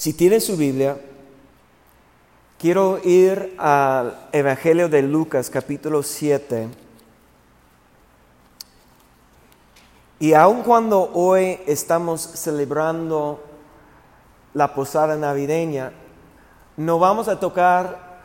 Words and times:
Si 0.00 0.14
tienen 0.14 0.40
su 0.40 0.56
Biblia, 0.56 0.96
quiero 2.58 3.00
ir 3.04 3.54
al 3.58 4.28
Evangelio 4.32 4.88
de 4.88 5.02
Lucas 5.02 5.50
capítulo 5.50 6.02
7. 6.02 6.70
Y 10.20 10.32
aun 10.32 10.62
cuando 10.62 11.12
hoy 11.12 11.60
estamos 11.66 12.22
celebrando 12.22 13.44
la 14.54 14.72
posada 14.74 15.16
navideña, 15.16 15.92
no 16.78 16.98
vamos 16.98 17.28
a 17.28 17.38
tocar 17.38 18.22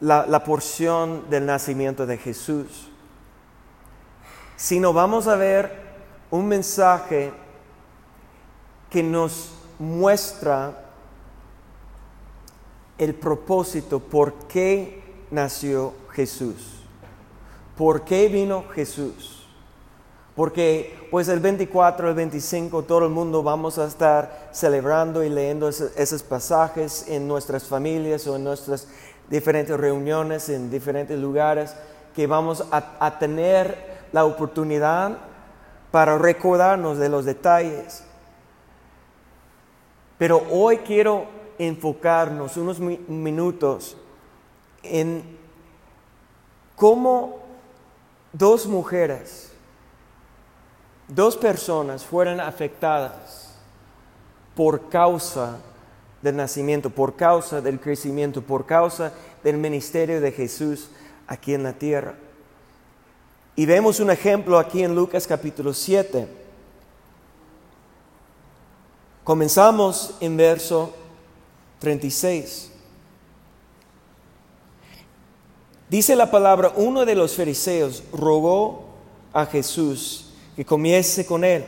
la, 0.00 0.26
la 0.26 0.42
porción 0.42 1.30
del 1.30 1.46
nacimiento 1.46 2.04
de 2.04 2.18
Jesús, 2.18 2.88
sino 4.56 4.92
vamos 4.92 5.28
a 5.28 5.36
ver 5.36 5.70
un 6.32 6.48
mensaje 6.48 7.32
que 8.90 9.04
nos 9.04 9.59
muestra 9.80 10.74
el 12.98 13.14
propósito, 13.14 13.98
por 13.98 14.34
qué 14.46 15.02
nació 15.30 15.94
Jesús, 16.12 16.84
por 17.76 18.04
qué 18.04 18.28
vino 18.28 18.64
Jesús. 18.74 19.38
Porque 20.36 21.08
pues 21.10 21.28
el 21.28 21.40
24, 21.40 22.10
el 22.10 22.14
25, 22.14 22.84
todo 22.84 23.06
el 23.06 23.10
mundo 23.10 23.42
vamos 23.42 23.78
a 23.78 23.86
estar 23.86 24.50
celebrando 24.52 25.24
y 25.24 25.28
leyendo 25.28 25.68
esos, 25.68 26.22
pasajes 26.22 27.06
en 27.08 27.26
nuestras 27.26 27.64
familias 27.64 28.26
o 28.26 28.36
en 28.36 28.44
nuestras 28.44 28.86
diferentes 29.28 29.78
reuniones, 29.78 30.48
en 30.48 30.70
diferentes 30.70 31.18
lugares, 31.18 31.74
que 32.14 32.26
vamos 32.26 32.64
a 32.70 33.18
tener 33.18 34.00
la 34.12 34.24
oportunidad 34.24 35.18
para 35.90 36.16
recordarnos 36.16 36.98
de 36.98 37.08
los 37.08 37.24
detalles. 37.24 38.04
Pero 40.20 40.46
hoy 40.50 40.76
quiero 40.76 41.24
enfocarnos 41.58 42.58
unos 42.58 42.78
minutos 42.78 43.96
en 44.82 45.22
cómo 46.76 47.38
dos 48.30 48.66
mujeres, 48.66 49.50
dos 51.08 51.38
personas 51.38 52.04
fueron 52.04 52.38
afectadas 52.38 53.54
por 54.54 54.90
causa 54.90 55.56
del 56.20 56.36
nacimiento, 56.36 56.90
por 56.90 57.16
causa 57.16 57.62
del 57.62 57.80
crecimiento, 57.80 58.42
por 58.42 58.66
causa 58.66 59.14
del 59.42 59.56
ministerio 59.56 60.20
de 60.20 60.32
Jesús 60.32 60.90
aquí 61.28 61.54
en 61.54 61.62
la 61.62 61.72
tierra. 61.72 62.16
Y 63.56 63.64
vemos 63.64 64.00
un 64.00 64.10
ejemplo 64.10 64.58
aquí 64.58 64.82
en 64.82 64.94
Lucas 64.94 65.26
capítulo 65.26 65.72
7. 65.72 66.49
Comenzamos 69.24 70.14
en 70.20 70.36
verso 70.36 70.94
36. 71.78 72.70
Dice 75.90 76.16
la 76.16 76.30
palabra, 76.30 76.72
uno 76.76 77.04
de 77.04 77.14
los 77.14 77.34
fariseos 77.34 78.02
rogó 78.12 78.84
a 79.32 79.44
Jesús 79.44 80.30
que 80.56 80.64
comiese 80.64 81.26
con 81.26 81.44
él. 81.44 81.66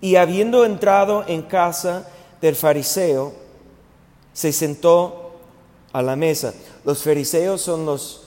Y 0.00 0.16
habiendo 0.16 0.64
entrado 0.64 1.24
en 1.26 1.42
casa 1.42 2.08
del 2.40 2.56
fariseo, 2.56 3.34
se 4.32 4.52
sentó 4.52 5.32
a 5.92 6.00
la 6.00 6.16
mesa. 6.16 6.54
Los 6.84 7.02
fariseos 7.02 7.60
son 7.60 7.84
los 7.84 8.22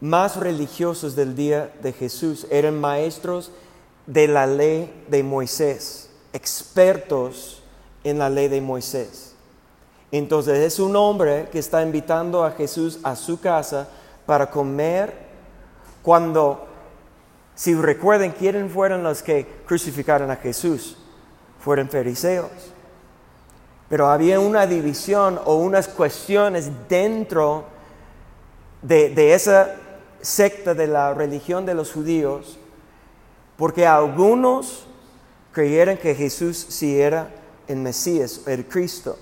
más 0.00 0.36
religiosos 0.36 1.14
del 1.14 1.36
día 1.36 1.72
de 1.80 1.92
Jesús. 1.92 2.46
Eran 2.50 2.80
maestros 2.80 3.52
de 4.06 4.26
la 4.26 4.46
ley 4.46 5.04
de 5.08 5.22
Moisés 5.22 6.09
expertos 6.32 7.62
en 8.04 8.18
la 8.18 8.30
ley 8.30 8.48
de 8.48 8.60
Moisés. 8.60 9.34
Entonces 10.12 10.58
es 10.58 10.78
un 10.78 10.96
hombre 10.96 11.48
que 11.52 11.58
está 11.58 11.82
invitando 11.82 12.44
a 12.44 12.52
Jesús 12.52 12.98
a 13.02 13.14
su 13.14 13.40
casa 13.40 13.88
para 14.26 14.50
comer 14.50 15.14
cuando, 16.02 16.66
si 17.54 17.74
recuerden, 17.74 18.32
quiénes 18.32 18.72
fueron 18.72 19.02
los 19.02 19.22
que 19.22 19.46
crucificaron 19.66 20.30
a 20.30 20.36
Jesús? 20.36 20.96
Fueron 21.60 21.88
fariseos. 21.88 22.50
Pero 23.88 24.08
había 24.08 24.40
una 24.40 24.66
división 24.66 25.38
o 25.44 25.56
unas 25.56 25.88
cuestiones 25.88 26.70
dentro 26.88 27.64
de, 28.82 29.10
de 29.10 29.34
esa 29.34 29.76
secta 30.20 30.74
de 30.74 30.86
la 30.86 31.12
religión 31.12 31.66
de 31.66 31.74
los 31.74 31.92
judíos, 31.92 32.58
porque 33.56 33.86
algunos 33.86 34.86
creyeron 35.52 35.96
que 35.96 36.14
Jesús 36.14 36.66
sí 36.68 37.00
era 37.00 37.30
el 37.66 37.76
Mesías, 37.76 38.42
el 38.46 38.66
Cristo, 38.66 39.18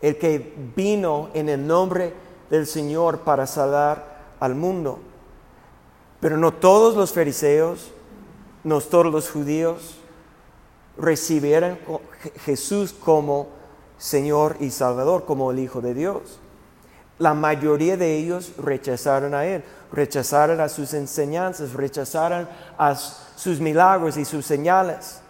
el 0.00 0.18
que 0.18 0.54
vino 0.74 1.30
en 1.34 1.48
el 1.48 1.66
nombre 1.66 2.12
del 2.50 2.66
Señor 2.66 3.20
para 3.20 3.46
salvar 3.46 4.34
al 4.40 4.54
mundo. 4.54 5.00
Pero 6.20 6.36
no 6.36 6.52
todos 6.52 6.96
los 6.96 7.12
fariseos, 7.12 7.90
no 8.64 8.80
todos 8.80 9.12
los 9.12 9.30
judíos 9.30 9.96
recibieron 10.98 11.78
Jesús 12.44 12.92
como 12.92 13.48
Señor 13.98 14.56
y 14.60 14.70
Salvador, 14.70 15.24
como 15.24 15.50
el 15.50 15.58
Hijo 15.58 15.80
de 15.80 15.94
Dios. 15.94 16.40
La 17.18 17.32
mayoría 17.32 17.96
de 17.96 18.16
ellos 18.16 18.52
rechazaron 18.58 19.34
a 19.34 19.46
Él, 19.46 19.64
rechazaron 19.92 20.60
a 20.60 20.68
sus 20.68 20.92
enseñanzas, 20.94 21.72
rechazaron 21.72 22.48
a 22.76 22.94
sus 23.36 23.60
milagros 23.60 24.16
y 24.16 24.24
sus 24.24 24.44
señales. 24.44 25.20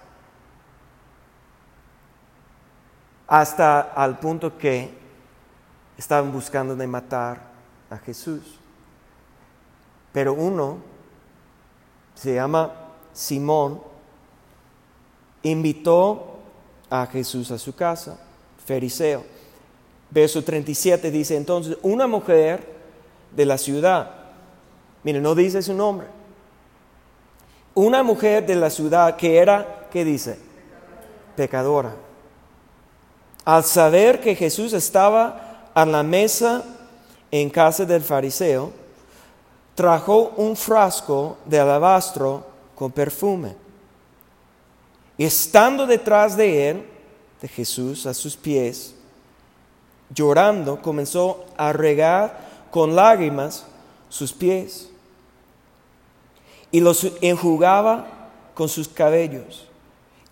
Hasta 3.27 3.81
al 3.81 4.19
punto 4.19 4.57
que 4.57 4.97
estaban 5.99 6.33
buscando 6.33 6.75
matar 6.87 7.43
a 7.91 7.99
Jesús. 7.99 8.59
Pero 10.13 10.33
uno, 10.33 10.79
se 12.15 12.37
llama 12.37 12.73
Simón, 13.13 13.83
invitó 15.43 16.39
a 16.89 17.07
Jesús 17.07 17.51
a 17.51 17.59
su 17.59 17.75
casa, 17.75 18.19
fariseo 18.65 19.37
verso 20.11 20.43
37 20.43 21.11
dice, 21.11 21.37
entonces 21.37 21.77
una 21.83 22.07
mujer 22.07 22.77
de 23.35 23.45
la 23.47 23.59
ciudad, 23.59 24.11
mire, 25.03 25.21
no 25.21 25.35
dice 25.35 25.63
su 25.63 25.75
nombre, 25.75 26.07
una 27.77 28.03
mujer 28.03 28.47
de 28.47 28.57
la 28.57 28.71
ciudad 28.71 29.17
que 29.17 29.37
era, 29.37 29.87
¿qué 29.93 30.03
dice? 30.03 30.39
Pecadora. 31.37 31.95
Al 33.45 33.65
saber 33.65 34.19
que 34.21 34.35
Jesús 34.35 34.73
estaba 34.73 35.69
a 35.75 35.85
la 35.85 36.03
mesa 36.03 36.65
en 37.31 37.51
casa 37.51 37.85
del 37.85 38.01
fariseo, 38.01 38.73
trajo 39.75 40.33
un 40.39 40.57
frasco 40.57 41.37
de 41.45 41.61
alabastro 41.61 42.47
con 42.75 42.91
perfume. 42.93 43.55
Y 45.19 45.27
estando 45.27 45.87
detrás 45.87 46.35
de 46.35 46.71
él, 46.71 46.87
de 47.43 47.49
Jesús, 47.49 48.07
a 48.07 48.15
sus 48.15 48.39
pies, 48.39 48.95
llorando, 50.09 50.81
comenzó 50.81 51.45
a 51.59 51.75
regar 51.75 52.41
con 52.71 52.97
lágrimas 52.97 53.67
sus 54.09 54.33
pies 54.33 54.89
y 56.71 56.81
los 56.81 57.07
enjugaba 57.21 58.31
con 58.55 58.69
sus 58.69 58.89
cabellos 58.89 59.67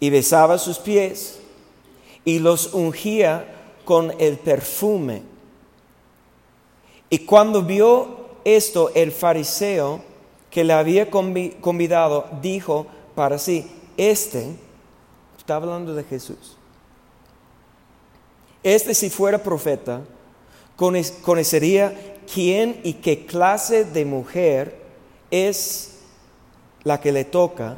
y 0.01 0.11
besaba 0.11 0.59
sus 0.59 0.79
pies 0.79 1.41
y 2.25 2.39
los 2.39 2.75
ungía 2.75 3.47
con 3.85 4.15
el 4.19 4.39
perfume. 4.39 5.23
Y 7.11 7.21
cuando 7.21 7.63
vio 7.63 8.25
esto 8.45 8.91
el 8.95 9.13
fariseo 9.13 10.03
que 10.51 10.65
le 10.65 10.73
había 10.73 11.11
convidado, 11.11 12.27
dijo 12.41 12.87
para 13.15 13.39
sí, 13.39 13.71
este, 13.97 14.49
está 15.37 15.57
hablando 15.57 15.95
de 15.95 16.05
Jesús, 16.05 16.57
este 18.63 18.95
si 18.95 19.11
fuera 19.11 19.43
profeta, 19.43 20.01
conocería 20.77 22.17
quién 22.33 22.81
y 22.83 22.95
qué 22.95 23.27
clase 23.27 23.85
de 23.85 24.05
mujer 24.05 24.81
es 25.31 25.94
la 26.85 27.01
que 27.01 27.13
le 27.13 27.25
toca, 27.25 27.77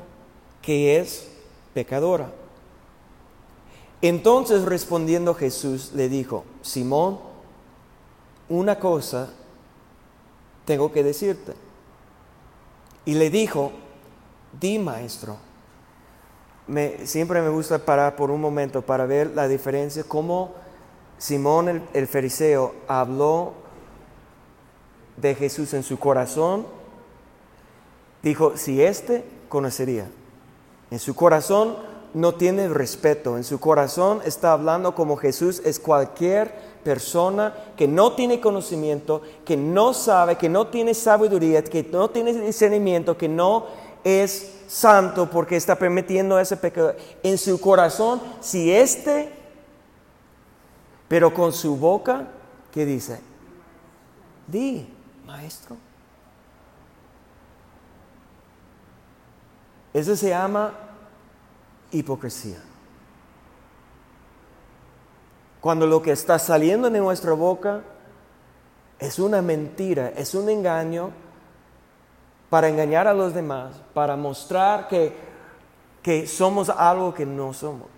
que 0.61 0.99
es 0.99 1.29
pecadora. 1.73 2.31
Entonces 4.03 4.65
respondiendo 4.65 5.35
Jesús 5.35 5.93
le 5.95 6.09
dijo, 6.09 6.45
Simón, 6.63 7.19
una 8.49 8.79
cosa 8.79 9.31
tengo 10.65 10.93
que 10.93 11.03
decirte. 11.03 11.55
Y 13.05 13.15
le 13.15 13.31
dijo, 13.31 13.73
di 14.61 14.79
maestro. 14.79 15.37
siempre 17.05 17.41
me 17.41 17.49
gusta 17.49 17.79
parar 17.79 18.17
por 18.17 18.31
un 18.31 18.41
momento 18.41 18.83
para 18.83 19.07
ver 19.07 19.31
la 19.35 19.49
diferencia, 19.49 20.05
cómo 20.05 20.55
Simón 21.19 21.83
el, 21.93 22.07
fariseo 22.07 22.75
habló 22.89 23.55
de 25.17 25.35
Jesús 25.35 25.73
en 25.73 25.83
su 25.83 25.99
corazón, 25.99 26.67
dijo, 28.23 28.57
si 28.57 28.83
éste 28.83 29.25
conocería. 29.49 30.09
En 30.91 30.99
su 30.99 31.15
corazón 31.15 31.77
no 32.15 32.35
tiene 32.35 32.69
respeto. 32.69 33.37
En 33.37 33.45
su 33.45 33.61
corazón 33.61 34.21
está 34.25 34.53
hablando 34.53 34.95
como 34.95 35.17
Jesús 35.17 35.61
es 35.65 35.79
cualquier 35.79 36.53
persona 36.83 37.55
que 37.77 37.87
no 37.87 38.13
tiene 38.13 38.41
conocimiento, 38.41 39.21
que 39.45 39.57
no 39.57 39.93
sabe, 39.93 40.37
que 40.37 40.49
no 40.49 40.69
tiene 40.69 40.95
sabiduría, 40.95 41.63
que 41.63 41.83
no 41.83 42.09
tiene 42.09 42.33
discernimiento, 42.33 43.19
que 43.19 43.29
no 43.29 43.67
es 44.05 44.53
santo 44.69 45.29
porque 45.29 45.57
está 45.57 45.77
permitiendo 45.77 46.39
ese 46.39 46.57
pecado. 46.57 46.95
En 47.23 47.37
su 47.39 47.61
corazón, 47.61 48.21
si 48.41 48.73
este, 48.73 49.31
pero 51.09 51.35
con 51.35 51.53
su 51.53 51.77
boca, 51.77 52.29
¿qué 52.73 52.87
dice? 52.87 53.21
Di, 54.47 54.89
maestro. 55.27 55.77
Eso 59.97 60.15
se 60.15 60.29
llama 60.29 60.75
hipocresía. 61.91 62.59
Cuando 65.59 65.87
lo 65.87 66.03
que 66.03 66.13
está 66.13 66.39
saliendo 66.39 66.91
de 66.91 66.99
nuestra 66.99 67.33
boca 67.33 67.81
es 68.99 69.19
una 69.19 69.41
mentira, 69.41 70.11
es 70.11 70.35
un 70.35 70.51
engaño 70.51 71.13
para 72.51 72.69
engañar 72.69 73.09
a 73.09 73.15
los 73.15 73.33
demás, 73.33 73.81
para 73.95 74.17
mostrar 74.17 74.87
que, 74.87 75.17
que 76.03 76.27
somos 76.27 76.69
algo 76.69 77.15
que 77.15 77.25
no 77.25 77.55
somos. 77.55 77.89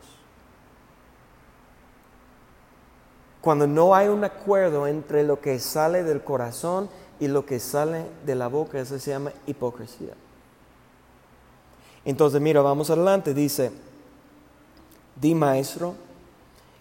Cuando 3.41 3.67
no 3.67 3.93
hay 3.93 4.06
un 4.06 4.23
acuerdo 4.23 4.87
entre 4.87 5.25
lo 5.25 5.41
que 5.41 5.59
sale 5.59 6.05
del 6.05 6.23
corazón 6.23 6.89
y 7.19 7.27
lo 7.27 7.45
que 7.45 7.59
sale 7.59 8.05
de 8.25 8.37
la 8.37 8.47
boca, 8.47 8.79
eso 8.79 9.00
se 9.00 9.11
llama 9.11 9.33
hipocresía. 9.49 10.15
Entonces, 12.09 12.41
mira, 12.41 12.63
vamos 12.63 12.89
adelante, 12.89 13.35
dice, 13.35 13.71
di 15.15 15.35
maestro. 15.35 15.95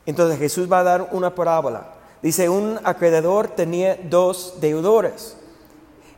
Entonces 0.06 0.40
Jesús 0.40 0.72
va 0.72 0.80
a 0.80 0.84
dar 0.84 1.10
una 1.12 1.36
parábola. 1.36 1.96
Dice, 2.22 2.48
un 2.48 2.80
acreedor 2.86 3.50
tenía 3.50 4.00
dos 4.10 4.62
deudores. 4.62 5.36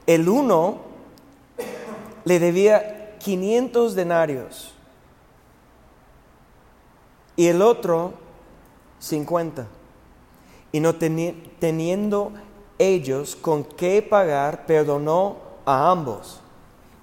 El 0.06 0.30
uno 0.30 0.82
le 2.24 2.38
debía 2.38 3.18
500 3.18 3.96
denarios 3.96 4.76
y 7.36 7.48
el 7.48 7.64
otro 7.64 8.14
50. 9.00 9.66
Y 10.72 10.82
no 10.82 10.94
teniendo 10.94 12.34
ellos 12.78 13.36
con 13.36 13.64
qué 13.64 14.04
pagar, 14.04 14.68
perdonó 14.68 15.38
a 15.66 15.90
ambos. 15.90 16.42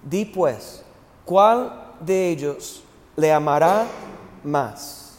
Di 0.05 0.25
pues, 0.25 0.85
¿cuál 1.25 1.86
de 2.01 2.31
ellos 2.31 2.83
le 3.17 3.33
amará 3.33 3.87
más? 4.45 5.19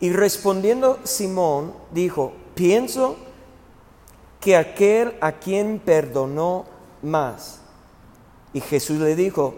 Y 0.00 0.12
respondiendo 0.12 0.98
Simón 1.04 1.72
dijo, 1.90 2.32
pienso 2.54 3.16
que 4.40 4.56
aquel 4.56 5.16
a 5.20 5.32
quien 5.32 5.78
perdonó 5.78 6.66
más. 7.02 7.60
Y 8.52 8.60
Jesús 8.60 8.98
le 8.98 9.16
dijo, 9.16 9.54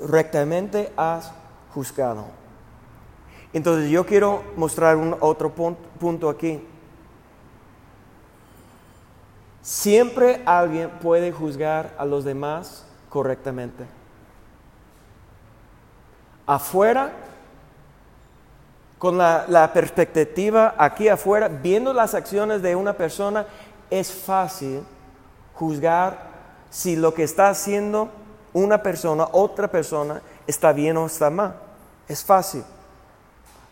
rectamente 0.00 0.92
has 0.96 1.32
juzgado. 1.74 2.24
Entonces 3.52 3.90
yo 3.90 4.06
quiero 4.06 4.42
mostrar 4.56 4.96
un 4.96 5.16
otro 5.20 5.52
punto 5.52 6.28
aquí. 6.28 6.60
Siempre 9.60 10.42
alguien 10.44 10.90
puede 11.00 11.30
juzgar 11.30 11.94
a 11.98 12.04
los 12.04 12.24
demás 12.24 12.86
correctamente 13.08 13.84
afuera, 16.46 17.12
con 18.98 19.18
la, 19.18 19.70
perspectiva 19.74 20.74
aquí 20.78 21.08
afuera, 21.08 21.48
viendo 21.48 21.92
las 21.92 22.14
acciones 22.14 22.62
de 22.62 22.74
una 22.74 22.94
persona, 22.94 23.46
es 23.90 24.10
fácil 24.10 24.82
juzgar 25.54 26.32
si 26.70 26.96
lo 26.96 27.12
que 27.12 27.22
está 27.22 27.48
haciendo 27.48 28.08
una 28.52 28.82
persona, 28.82 29.28
otra 29.32 29.68
persona, 29.68 30.22
está 30.46 30.72
bien 30.72 30.96
o 30.96 31.06
está 31.06 31.28
mal. 31.28 31.54
Es 32.08 32.24
fácil. 32.24 32.64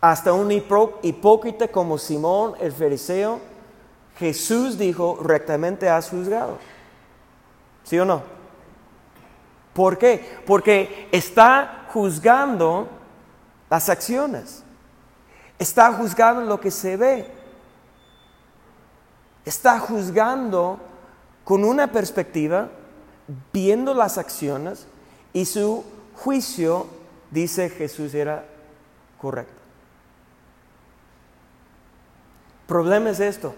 Hasta 0.01 0.33
un 0.33 0.51
hipócrita 0.51 1.69
como 1.69 1.97
Simón 1.97 2.55
el 2.61 2.73
fariseo, 2.73 3.41
Jesús 4.19 4.77
dijo, 4.77 5.19
rectamente 5.23 5.89
has 5.89 6.11
juzgado. 6.11 6.59
¿Sí 7.85 7.99
o 7.99 8.05
no? 8.05 8.23
¿Por 9.73 9.97
qué? 9.97 10.43
Porque 10.47 11.09
está 11.11 11.82
juzgando 11.93 12.89
las 13.71 13.89
acciones. 13.89 14.63
Está 15.59 15.93
juzgando 15.93 16.43
lo 16.43 16.61
que 16.61 16.71
se 16.71 16.97
ve. 16.97 17.27
Está 19.45 19.79
juzgando 19.79 20.79
con 21.45 21.65
una 21.65 21.91
perspectiva, 21.91 22.69
viendo 23.53 23.95
las 23.95 24.19
acciones 24.19 24.87
y 25.33 25.45
su 25.45 25.85
juicio, 26.15 26.87
dice 27.31 27.69
Jesús, 27.69 28.15
era 28.15 28.45
correcto. 29.21 29.63
problema 32.67 33.11
es 33.11 33.21
esto. 33.21 33.55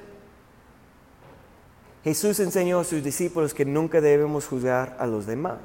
Jesús 2.03 2.41
enseñó 2.41 2.81
a 2.81 2.85
sus 2.85 3.03
discípulos 3.03 3.55
que 3.55 3.65
nunca 3.65 4.01
debemos 4.01 4.49
juzgar 4.49 4.97
a 4.99 5.07
los 5.07 5.25
demás. 5.25 5.61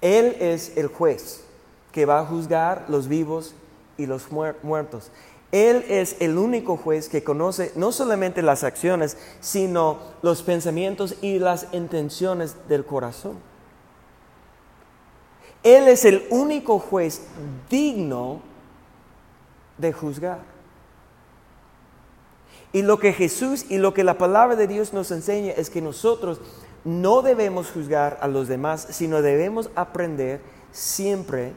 Él 0.00 0.36
es 0.40 0.76
el 0.76 0.88
juez 0.88 1.42
que 1.92 2.06
va 2.06 2.20
a 2.20 2.26
juzgar 2.26 2.86
los 2.88 3.08
vivos 3.08 3.54
y 3.98 4.06
los 4.06 4.28
muertos. 4.30 5.10
Él 5.52 5.84
es 5.88 6.16
el 6.20 6.38
único 6.38 6.76
juez 6.76 7.08
que 7.08 7.24
conoce 7.24 7.72
no 7.74 7.90
solamente 7.90 8.40
las 8.40 8.62
acciones, 8.62 9.16
sino 9.40 9.98
los 10.22 10.42
pensamientos 10.42 11.16
y 11.22 11.38
las 11.38 11.66
intenciones 11.72 12.56
del 12.68 12.84
corazón. 12.84 13.38
Él 15.62 15.88
es 15.88 16.04
el 16.04 16.26
único 16.30 16.78
juez 16.78 17.22
digno 17.68 18.40
de 19.76 19.92
juzgar. 19.92 20.38
Y 22.72 22.82
lo 22.82 23.00
que 23.00 23.12
Jesús 23.12 23.66
y 23.68 23.78
lo 23.78 23.92
que 23.92 24.04
la 24.04 24.16
palabra 24.16 24.54
de 24.54 24.68
Dios 24.68 24.92
nos 24.92 25.10
enseña 25.10 25.52
es 25.52 25.70
que 25.70 25.82
nosotros 25.82 26.40
no 26.84 27.22
debemos 27.22 27.70
juzgar 27.70 28.18
a 28.20 28.28
los 28.28 28.48
demás, 28.48 28.86
sino 28.90 29.22
debemos 29.22 29.70
aprender 29.74 30.40
siempre 30.72 31.52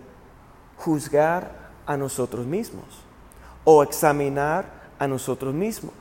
juzgar 0.77 1.71
a 1.85 1.97
nosotros 1.97 2.45
mismos 2.45 2.85
o 3.63 3.83
examinar 3.83 4.65
a 4.99 5.07
nosotros 5.07 5.53
mismos. 5.53 5.93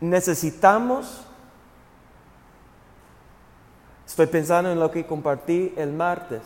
Necesitamos, 0.00 1.24
estoy 4.06 4.26
pensando 4.26 4.70
en 4.70 4.80
lo 4.80 4.90
que 4.90 5.06
compartí 5.06 5.72
el 5.76 5.92
martes, 5.92 6.42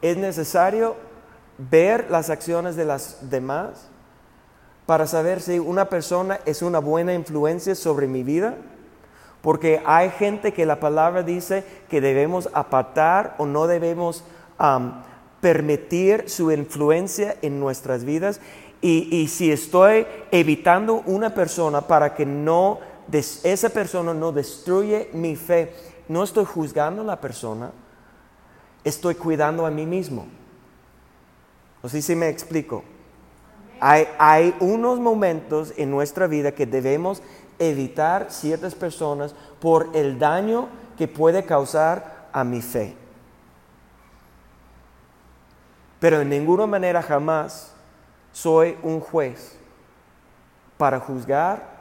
es 0.00 0.16
necesario 0.16 0.96
ver 1.58 2.10
las 2.10 2.30
acciones 2.30 2.76
de 2.76 2.84
las 2.84 3.30
demás 3.30 3.88
para 4.88 5.06
saber 5.06 5.42
si 5.42 5.58
una 5.58 5.90
persona 5.90 6.40
es 6.46 6.62
una 6.62 6.78
buena 6.78 7.12
influencia 7.12 7.74
sobre 7.74 8.06
mi 8.06 8.22
vida? 8.22 8.54
Porque 9.42 9.82
hay 9.84 10.08
gente 10.08 10.54
que 10.54 10.64
la 10.64 10.80
palabra 10.80 11.22
dice 11.22 11.62
que 11.90 12.00
debemos 12.00 12.48
apartar 12.54 13.34
o 13.36 13.44
no 13.44 13.66
debemos 13.66 14.24
permitir 15.42 16.30
su 16.30 16.50
influencia 16.52 17.36
en 17.42 17.60
nuestras 17.60 18.04
vidas. 18.04 18.40
Y, 18.80 19.28
si 19.28 19.52
estoy 19.52 20.06
evitando 20.30 21.02
una 21.04 21.34
persona 21.34 21.82
para 21.82 22.14
que 22.14 22.24
no 22.24 22.78
esa 23.12 23.68
persona 23.68 24.14
no 24.14 24.32
destruye 24.32 25.10
mi 25.12 25.36
fe, 25.36 25.70
no 26.08 26.24
estoy 26.24 26.46
juzgando 26.46 27.02
a 27.02 27.04
la 27.04 27.20
persona, 27.20 27.72
estoy 28.84 29.16
cuidando 29.16 29.66
a 29.66 29.70
mí 29.70 29.84
mismo. 29.84 30.26
No 31.82 31.90
sé 31.90 32.00
si 32.00 32.16
me 32.16 32.30
explico. 32.30 32.84
Hay, 33.80 34.54
unos 34.60 35.00
momentos 35.00 35.72
en 35.76 35.90
nuestra 35.90 36.26
vida 36.26 36.52
que 36.52 36.66
debemos 36.66 37.22
evitar 37.58 38.26
ciertas 38.30 38.74
personas 38.74 39.34
por 39.60 39.90
el 39.94 40.18
daño 40.18 40.68
que 40.96 41.08
puede 41.08 41.44
causar 41.44 42.28
a 42.32 42.44
mi 42.44 42.60
fe. 42.62 42.94
Pero 46.00 46.20
en 46.20 46.28
ninguna 46.28 46.66
manera 46.66 47.02
jamás 47.02 47.72
soy 48.32 48.76
un 48.82 49.00
juez 49.00 49.58
para 50.76 51.00
juzgar, 51.00 51.78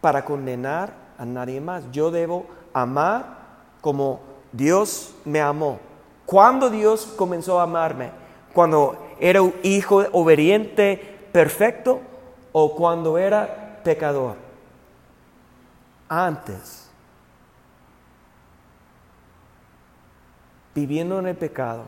para 0.00 0.24
condenar 0.24 0.92
a 1.18 1.24
nadie 1.24 1.60
más. 1.60 1.84
Yo 1.90 2.10
debo 2.10 2.46
amar 2.74 3.38
como 3.80 4.20
Dios 4.52 5.14
me 5.24 5.40
amó. 5.40 5.78
¿Cuándo 6.26 6.70
Dios 6.70 7.06
comenzó 7.16 7.60
a 7.60 7.64
amarme? 7.64 8.10
Cuando 8.52 8.96
era 9.18 9.42
un 9.42 9.54
hijo 9.62 10.04
obediente, 10.12 11.13
perfecto 11.34 12.00
o 12.52 12.76
cuando 12.76 13.18
era 13.18 13.80
pecador? 13.82 14.36
Antes. 16.08 16.82
viviendo 20.74 21.20
en 21.20 21.28
el 21.28 21.36
pecado, 21.36 21.84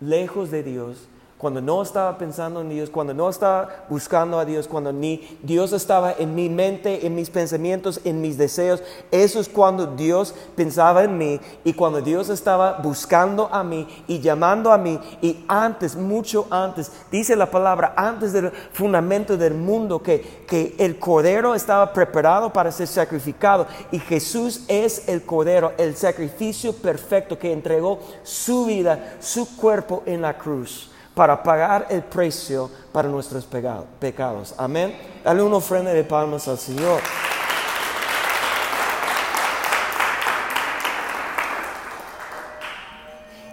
lejos 0.00 0.50
de 0.50 0.62
Dios, 0.62 1.06
cuando 1.40 1.62
no 1.62 1.80
estaba 1.80 2.18
pensando 2.18 2.60
en 2.60 2.68
Dios, 2.68 2.90
cuando 2.90 3.14
no 3.14 3.30
estaba 3.30 3.86
buscando 3.88 4.38
a 4.38 4.44
Dios, 4.44 4.68
cuando 4.68 4.92
ni 4.92 5.38
Dios 5.42 5.72
estaba 5.72 6.12
en 6.12 6.34
mi 6.34 6.50
mente, 6.50 7.06
en 7.06 7.14
mis 7.14 7.30
pensamientos, 7.30 7.98
en 8.04 8.20
mis 8.20 8.36
deseos, 8.36 8.82
eso 9.10 9.40
es 9.40 9.48
cuando 9.48 9.86
Dios 9.86 10.34
pensaba 10.54 11.02
en 11.02 11.16
mí 11.16 11.40
y 11.64 11.72
cuando 11.72 12.02
Dios 12.02 12.28
estaba 12.28 12.80
buscando 12.82 13.48
a 13.50 13.64
mí 13.64 13.88
y 14.06 14.20
llamando 14.20 14.70
a 14.70 14.76
mí 14.76 15.00
y 15.22 15.42
antes, 15.48 15.96
mucho 15.96 16.46
antes, 16.50 16.92
dice 17.10 17.34
la 17.34 17.50
palabra, 17.50 17.94
antes 17.96 18.34
del 18.34 18.50
fundamento 18.50 19.38
del 19.38 19.54
mundo, 19.54 20.02
que, 20.02 20.44
que 20.46 20.74
el 20.78 20.98
cordero 20.98 21.54
estaba 21.54 21.90
preparado 21.94 22.52
para 22.52 22.70
ser 22.70 22.86
sacrificado 22.86 23.66
y 23.90 23.98
Jesús 23.98 24.64
es 24.68 25.08
el 25.08 25.22
cordero, 25.22 25.72
el 25.78 25.96
sacrificio 25.96 26.74
perfecto 26.74 27.38
que 27.38 27.50
entregó 27.50 27.98
su 28.24 28.66
vida, 28.66 29.16
su 29.20 29.56
cuerpo 29.56 30.02
en 30.04 30.20
la 30.20 30.36
cruz 30.36 30.89
para 31.20 31.42
pagar 31.42 31.86
el 31.90 32.02
precio 32.02 32.70
para 32.92 33.06
nuestros 33.06 33.44
pecados. 33.44 34.54
Amén. 34.56 34.96
Dale 35.22 35.42
una 35.42 35.56
ofrenda 35.56 35.92
de 35.92 36.02
palmas 36.02 36.48
al 36.48 36.56
Señor. 36.56 36.98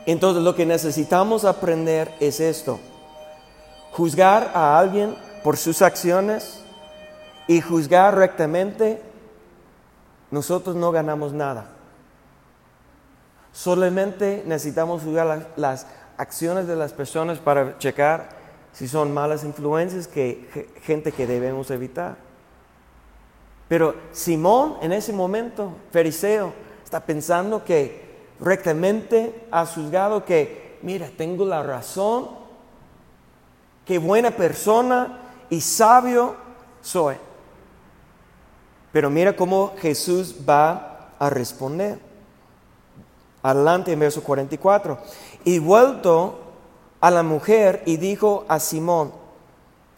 Entonces 0.05 0.43
lo 0.43 0.55
que 0.55 0.65
necesitamos 0.65 1.43
aprender 1.43 2.09
es 2.21 2.39
esto. 2.39 2.79
Juzgar 3.91 4.49
a 4.53 4.79
alguien 4.79 5.17
por 5.43 5.57
sus 5.57 5.81
acciones 5.81 6.63
y 7.49 7.59
juzgar 7.59 8.15
rectamente, 8.15 9.01
nosotros 10.31 10.73
no 10.77 10.93
ganamos 10.93 11.33
nada. 11.33 11.65
Solamente 13.51 14.43
necesitamos 14.45 15.03
juzgar 15.03 15.49
las, 15.57 15.85
acciones 16.17 16.67
de 16.67 16.75
las 16.75 16.93
personas 16.93 17.39
para 17.39 17.77
checar 17.77 18.29
si 18.73 18.87
son 18.87 19.13
malas 19.13 19.43
influencias, 19.43 20.07
que 20.07 20.69
gente 20.83 21.11
que 21.11 21.25
debemos 21.25 21.71
evitar. 21.71 22.17
Pero 23.67 23.95
Simón 24.11 24.77
en 24.81 24.93
ese 24.93 25.11
momento, 25.13 25.73
fariseo, 25.91 26.53
está 26.83 26.99
pensando 26.99 27.63
que 27.63 28.05
rectamente 28.39 29.47
ha 29.51 29.65
juzgado 29.65 30.23
que, 30.25 30.77
mira, 30.81 31.09
tengo 31.17 31.45
la 31.45 31.63
razón, 31.63 32.29
qué 33.85 33.97
buena 33.97 34.31
persona 34.31 35.19
y 35.49 35.59
sabio 35.61 36.35
soy. 36.81 37.15
Pero 38.91 39.09
mira 39.09 39.35
cómo 39.35 39.73
Jesús 39.79 40.35
va 40.47 41.09
a 41.19 41.29
responder. 41.29 41.99
Adelante 43.43 43.91
en 43.91 43.99
verso 43.99 44.23
44. 44.23 44.97
Y 45.47 45.59
vuelto 45.59 46.39
a 46.99 47.09
la 47.09 47.23
mujer 47.23 47.81
y 47.85 47.95
dijo 47.95 48.43
a 48.49 48.59
Simón, 48.59 49.13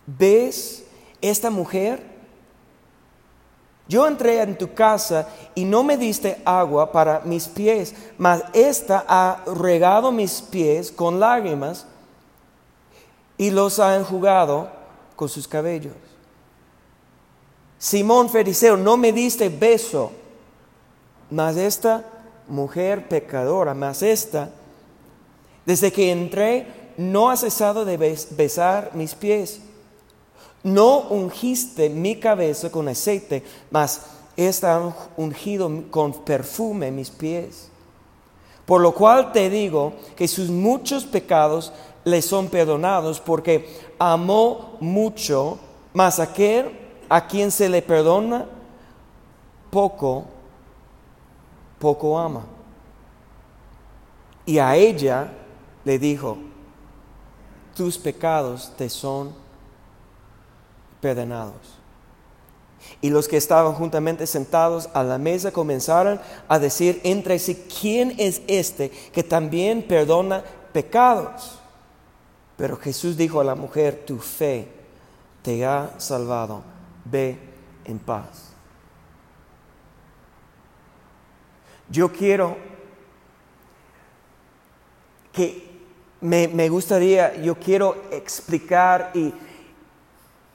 ¿ves 0.06 0.86
esta 1.22 1.50
mujer? 1.50 2.04
Yo 3.88 4.06
entré 4.06 4.44
en 4.44 4.56
tu 4.56 4.76
casa 4.76 5.28
y 5.56 5.66
no 5.66 5.82
me 5.84 5.98
diste 5.98 6.40
agua 6.46 6.92
para 6.92 7.22
mis 7.22 7.48
pies, 7.48 7.96
mas 8.20 8.44
esta 8.54 9.04
ha 9.08 9.44
regado 9.56 10.12
mis 10.12 10.40
pies 10.40 10.92
con 10.92 11.20
lágrimas 11.20 11.88
y 13.36 13.50
los 13.50 13.80
ha 13.80 13.96
enjugado 13.96 14.70
con 15.16 15.30
sus 15.30 15.48
cabellos. 15.48 15.96
Simón 17.80 18.30
Feriseo, 18.30 18.78
no 18.78 18.98
me 18.98 19.12
diste 19.12 19.50
beso, 19.50 20.12
mas 21.32 21.58
esta 21.58 22.06
mujer 22.48 23.08
pecadora, 23.10 23.74
mas 23.74 24.04
esta 24.04 24.52
desde 25.70 25.92
que 25.92 26.12
entré, 26.12 26.66
no 26.98 27.30
has 27.30 27.42
cesado 27.42 27.86
de 27.86 27.96
besar 27.96 28.90
mis 28.96 29.14
pies. 29.14 29.62
No 30.64 31.02
ungiste 31.12 31.92
mi 31.92 32.16
cabeza 32.16 32.72
con 32.72 32.88
aceite, 32.88 33.44
mas 33.70 34.02
está 34.36 34.82
ungido 35.16 35.70
con 35.92 36.12
perfume 36.26 36.90
mis 36.90 37.12
pies. 37.12 37.70
Por 38.66 38.82
lo 38.82 38.96
cual 38.96 39.32
te 39.32 39.48
digo 39.52 39.94
que 40.16 40.28
sus 40.28 40.50
muchos 40.50 41.06
pecados 41.06 41.72
le 42.04 42.24
son 42.24 42.48
perdonados, 42.48 43.20
porque 43.20 43.70
amó 44.00 44.76
mucho, 44.80 45.60
mas 45.94 46.20
aquel 46.20 46.72
a 47.08 47.28
quien 47.28 47.52
se 47.52 47.70
le 47.70 47.84
perdona, 47.84 48.48
poco, 49.70 50.26
poco 51.78 52.18
ama. 52.18 52.44
Y 54.48 54.58
a 54.58 54.76
ella 54.76 55.36
le 55.86 56.00
dijo, 56.00 56.38
tus 57.76 57.98
pecados 57.98 58.74
te 58.78 58.90
son 58.90 59.34
perdonados. 61.02 61.80
Y 63.02 63.10
los 63.10 63.28
que 63.28 63.38
estaban 63.38 63.74
juntamente 63.74 64.26
sentados 64.28 64.90
a 64.94 65.04
la 65.04 65.18
mesa 65.18 65.52
comenzaron 65.52 66.20
a 66.48 66.60
decir 66.60 67.02
entre 67.04 67.40
sí, 67.40 67.66
¿quién 67.80 68.16
es 68.18 68.42
este 68.48 68.90
que 68.90 69.24
también 69.24 69.84
perdona 69.84 70.44
pecados? 70.74 71.60
Pero 72.58 72.78
Jesús 72.78 73.16
dijo 73.16 73.40
a 73.40 73.46
la 73.46 73.56
mujer, 73.56 74.04
tu 74.06 74.18
fe 74.18 74.68
te 75.42 75.66
ha 75.66 75.94
salvado, 75.98 76.62
ve 77.06 77.40
en 77.86 78.00
paz. 78.00 78.50
Yo 81.90 82.12
quiero 82.12 82.58
que 85.32 85.69
me, 86.22 86.70
gustaría, 86.70 87.36
yo 87.38 87.56
quiero 87.56 87.96
explicar 88.12 89.12
y, 89.14 89.34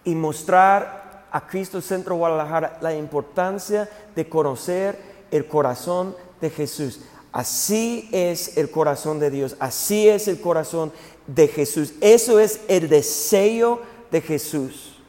y 0.05 0.15
mostrar 0.15 1.27
a 1.31 1.47
Cristo 1.47 1.81
Centro 1.81 2.17
Guadalajara 2.17 2.79
la 2.81 2.95
importancia 2.95 3.89
de 4.15 4.29
conocer 4.29 4.99
el 5.31 5.47
corazón 5.47 6.15
de 6.41 6.51
Jesús. 6.51 7.01
Así 7.33 8.09
es 8.13 8.57
el 8.57 8.71
corazón 8.71 9.19
de 9.19 9.31
Dios, 9.31 9.57
así 9.59 10.09
es 10.09 10.29
el 10.29 10.41
corazón 10.41 10.93
de 11.27 11.49
Jesús. 11.49 11.95
Eso 12.01 12.39
es 12.39 12.61
el 12.69 12.89
deseo 12.89 13.81
de 14.11 14.21
Jesús. 14.21 15.03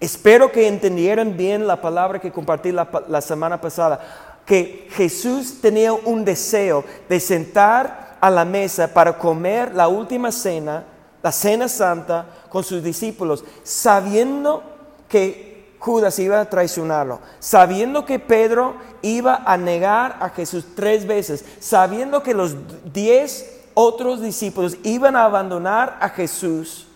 Espero 0.00 0.50
que 0.50 0.66
entendieran 0.66 1.36
bien 1.36 1.66
la 1.66 1.80
palabra 1.80 2.20
que 2.20 2.32
compartí 2.32 2.72
la, 2.72 2.88
la 3.08 3.20
semana 3.20 3.60
pasada 3.60 4.33
que 4.46 4.88
Jesús 4.90 5.60
tenía 5.60 5.92
un 5.92 6.24
deseo 6.24 6.84
de 7.08 7.20
sentar 7.20 8.16
a 8.20 8.30
la 8.30 8.44
mesa 8.44 8.88
para 8.88 9.18
comer 9.18 9.74
la 9.74 9.88
última 9.88 10.32
cena, 10.32 10.84
la 11.22 11.32
cena 11.32 11.68
santa, 11.68 12.26
con 12.48 12.62
sus 12.62 12.82
discípulos, 12.82 13.44
sabiendo 13.62 14.62
que 15.08 15.74
Judas 15.78 16.18
iba 16.18 16.40
a 16.40 16.48
traicionarlo, 16.48 17.20
sabiendo 17.38 18.06
que 18.06 18.18
Pedro 18.18 18.76
iba 19.02 19.42
a 19.44 19.56
negar 19.56 20.16
a 20.20 20.30
Jesús 20.30 20.64
tres 20.74 21.06
veces, 21.06 21.44
sabiendo 21.60 22.22
que 22.22 22.32
los 22.32 22.56
diez 22.92 23.60
otros 23.74 24.22
discípulos 24.22 24.78
iban 24.82 25.16
a 25.16 25.24
abandonar 25.24 25.98
a 26.00 26.08
Jesús 26.08 26.86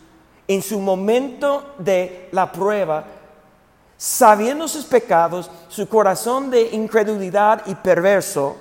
en 0.47 0.63
su 0.63 0.81
momento 0.81 1.75
de 1.79 2.29
la 2.33 2.51
prueba, 2.51 3.05
sabiendo 3.99 4.69
sus 4.69 4.85
pecados, 4.85 5.51
su 5.69 5.87
corazón 5.89 6.51
de 6.51 6.71
incredulidad 6.71 7.67
y 7.67 7.75
perverso, 7.75 8.57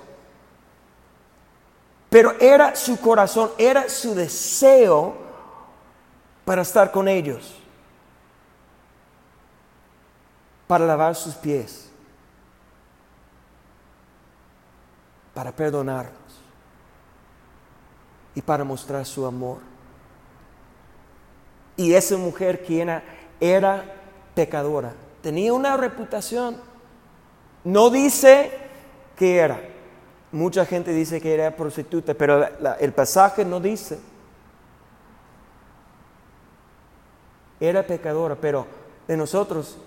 pero 2.09 2.33
era 2.39 2.75
su 2.75 2.99
corazón, 2.99 3.51
era 3.57 3.87
su 3.87 4.15
deseo 4.15 5.15
para 6.43 6.63
estar 6.63 6.91
con 6.91 7.07
ellos, 7.07 7.53
para 10.65 10.85
lavar 10.87 11.15
sus 11.15 11.35
pies, 11.35 11.91
para 15.35 15.51
perdonarlos 15.51 16.15
y 18.33 18.41
para 18.41 18.63
mostrar 18.63 19.05
su 19.05 19.23
amor. 19.23 19.59
Y 21.75 21.93
esa 21.93 22.17
mujer 22.17 22.63
quien 22.65 23.03
era 23.39 23.85
pecadora, 24.33 24.93
tenía 25.27 25.51
una 25.51 25.75
reputación. 25.75 26.55
No 27.65 27.89
dice 27.89 28.49
que 29.17 29.35
era. 29.35 29.59
Mucha 30.31 30.65
gente 30.65 30.93
dice 30.93 31.19
que 31.19 31.33
era 31.33 31.53
prostituta, 31.53 32.13
pero 32.13 32.47
el 32.79 32.93
pasaje 32.93 33.43
no 33.43 33.59
dice. 33.59 33.99
Era 37.59 37.85
pecadora, 37.85 38.37
pero 38.39 38.67
de 39.05 39.17
nosotros, 39.17 39.77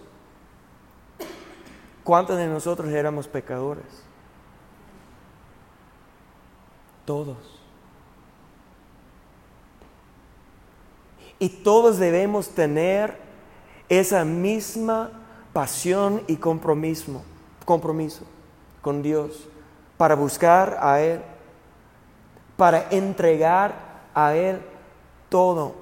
¿cuántos 2.05 2.37
de 2.37 2.47
nosotros 2.47 2.91
éramos 2.91 3.27
pecadores? 3.27 4.03
Todos. 7.07 7.39
Y 11.39 11.49
todos 11.49 11.99
debemos 11.99 12.51
tener 12.51 13.17
esa 13.89 14.27
misma 14.27 15.20
pasión 15.53 16.23
y 16.27 16.37
compromiso, 16.37 17.23
compromiso 17.65 18.25
con 18.81 19.03
Dios 19.03 19.49
para 19.97 20.15
buscar 20.15 20.79
a 20.81 21.01
Él, 21.01 21.21
para 22.57 22.89
entregar 22.91 23.75
a 24.15 24.35
Él 24.35 24.61
todo. 25.29 25.75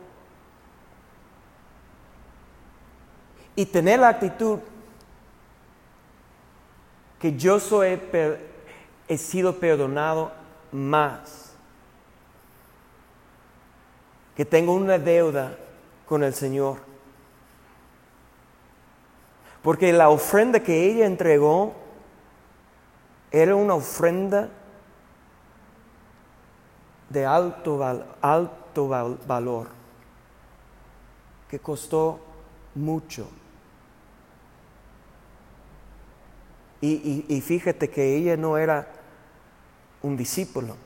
Y 3.55 3.67
tener 3.67 4.01
la 4.01 4.09
actitud 4.09 4.59
que 7.19 7.37
yo 7.37 7.59
soy, 7.59 8.01
he 9.09 9.19
sido 9.19 9.55
perdonado 9.59 10.31
más, 10.71 11.53
que 14.37 14.45
tengo 14.45 14.75
una 14.75 14.99
deuda 14.99 15.57
con 16.07 16.23
el 16.23 16.35
Señor. 16.35 16.88
Porque 19.63 19.93
la 19.93 20.09
ofrenda 20.09 20.61
que 20.61 20.91
ella 20.91 21.07
entregó 21.07 21.75
era 23.31 23.55
una 23.55 23.75
ofrenda 23.75 24.49
de 27.11 27.25
alto, 27.27 27.83
alto 28.21 28.89
valor, 29.27 29.69
que 31.49 31.59
costó 31.59 32.21
mucho. 32.75 33.29
Y, 36.81 37.25
y, 37.29 37.41
fíjate 37.41 37.91
que 37.91 38.17
ella 38.17 38.37
no 38.37 38.57
era 38.57 38.87
un 40.01 40.17
discípulo. 40.17 40.77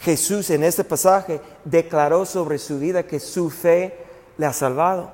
Jesús 0.00 0.48
en 0.50 0.64
este 0.64 0.82
pasaje 0.82 1.40
declaró 1.64 2.24
sobre 2.24 2.58
su 2.58 2.78
vida 2.78 3.02
que 3.02 3.20
su 3.20 3.50
fe 3.50 3.98
le 4.38 4.46
ha 4.46 4.52
salvado. 4.52 5.12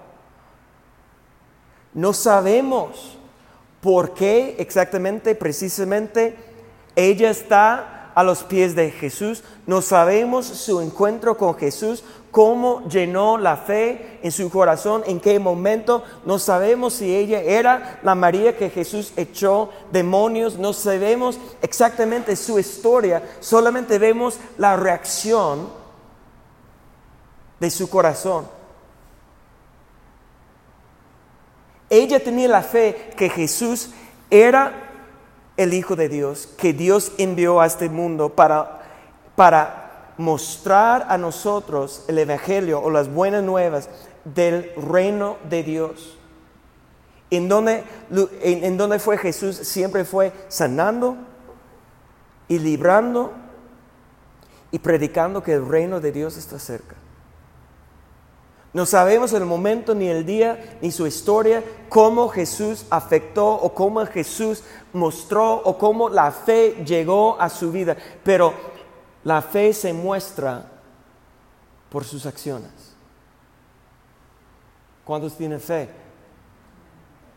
No 1.92 2.12
sabemos 2.12 3.18
por 3.80 4.14
qué 4.14 4.54
exactamente, 4.58 5.34
precisamente, 5.34 6.36
ella 6.94 7.30
está 7.30 7.95
a 8.16 8.24
los 8.24 8.42
pies 8.44 8.74
de 8.74 8.90
Jesús. 8.90 9.44
No 9.66 9.82
sabemos 9.82 10.46
su 10.46 10.80
encuentro 10.80 11.36
con 11.36 11.54
Jesús, 11.54 12.02
cómo 12.30 12.82
llenó 12.88 13.36
la 13.36 13.58
fe 13.58 14.18
en 14.22 14.32
su 14.32 14.48
corazón, 14.48 15.02
en 15.06 15.20
qué 15.20 15.38
momento. 15.38 16.02
No 16.24 16.38
sabemos 16.38 16.94
si 16.94 17.14
ella 17.14 17.42
era 17.42 18.00
la 18.02 18.14
María 18.14 18.56
que 18.56 18.70
Jesús 18.70 19.12
echó 19.16 19.68
demonios. 19.92 20.56
No 20.56 20.72
sabemos 20.72 21.38
exactamente 21.60 22.36
su 22.36 22.58
historia, 22.58 23.22
solamente 23.40 23.98
vemos 23.98 24.38
la 24.56 24.76
reacción 24.76 25.68
de 27.60 27.70
su 27.70 27.90
corazón. 27.90 28.48
Ella 31.90 32.18
tenía 32.24 32.48
la 32.48 32.62
fe 32.62 33.10
que 33.14 33.28
Jesús 33.28 33.90
era 34.30 34.85
el 35.56 35.74
Hijo 35.74 35.96
de 35.96 36.08
Dios, 36.08 36.48
que 36.58 36.72
Dios 36.72 37.12
envió 37.18 37.60
a 37.60 37.66
este 37.66 37.88
mundo 37.88 38.30
para, 38.30 38.82
para 39.34 40.12
mostrar 40.18 41.06
a 41.08 41.18
nosotros 41.18 42.04
el 42.08 42.18
Evangelio 42.18 42.80
o 42.80 42.90
las 42.90 43.12
buenas 43.12 43.42
nuevas 43.42 43.88
del 44.24 44.72
reino 44.76 45.36
de 45.48 45.62
Dios. 45.62 46.18
En 47.30 47.48
donde, 47.48 47.82
en 48.42 48.76
donde 48.76 48.98
fue 48.98 49.18
Jesús 49.18 49.56
siempre 49.56 50.04
fue 50.04 50.32
sanando 50.48 51.16
y 52.46 52.58
librando 52.58 53.32
y 54.70 54.78
predicando 54.78 55.42
que 55.42 55.54
el 55.54 55.66
reino 55.66 56.00
de 56.00 56.12
Dios 56.12 56.36
está 56.36 56.58
cerca. 56.58 56.94
No 58.76 58.84
sabemos 58.84 59.32
el 59.32 59.46
momento, 59.46 59.94
ni 59.94 60.06
el 60.06 60.26
día, 60.26 60.76
ni 60.82 60.92
su 60.92 61.06
historia, 61.06 61.64
cómo 61.88 62.28
Jesús 62.28 62.84
afectó 62.90 63.54
o 63.54 63.72
cómo 63.72 64.04
Jesús 64.04 64.62
mostró 64.92 65.62
o 65.64 65.78
cómo 65.78 66.10
la 66.10 66.30
fe 66.30 66.84
llegó 66.84 67.40
a 67.40 67.48
su 67.48 67.72
vida. 67.72 67.96
Pero 68.22 68.52
la 69.24 69.40
fe 69.40 69.72
se 69.72 69.94
muestra 69.94 70.70
por 71.88 72.04
sus 72.04 72.26
acciones. 72.26 72.70
¿Cuántos 75.06 75.38
tienen 75.38 75.58
fe? 75.58 75.88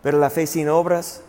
Pero 0.03 0.19
la 0.19 0.29
fe 0.29 0.45
sin 0.45 0.67
obras 0.67 1.21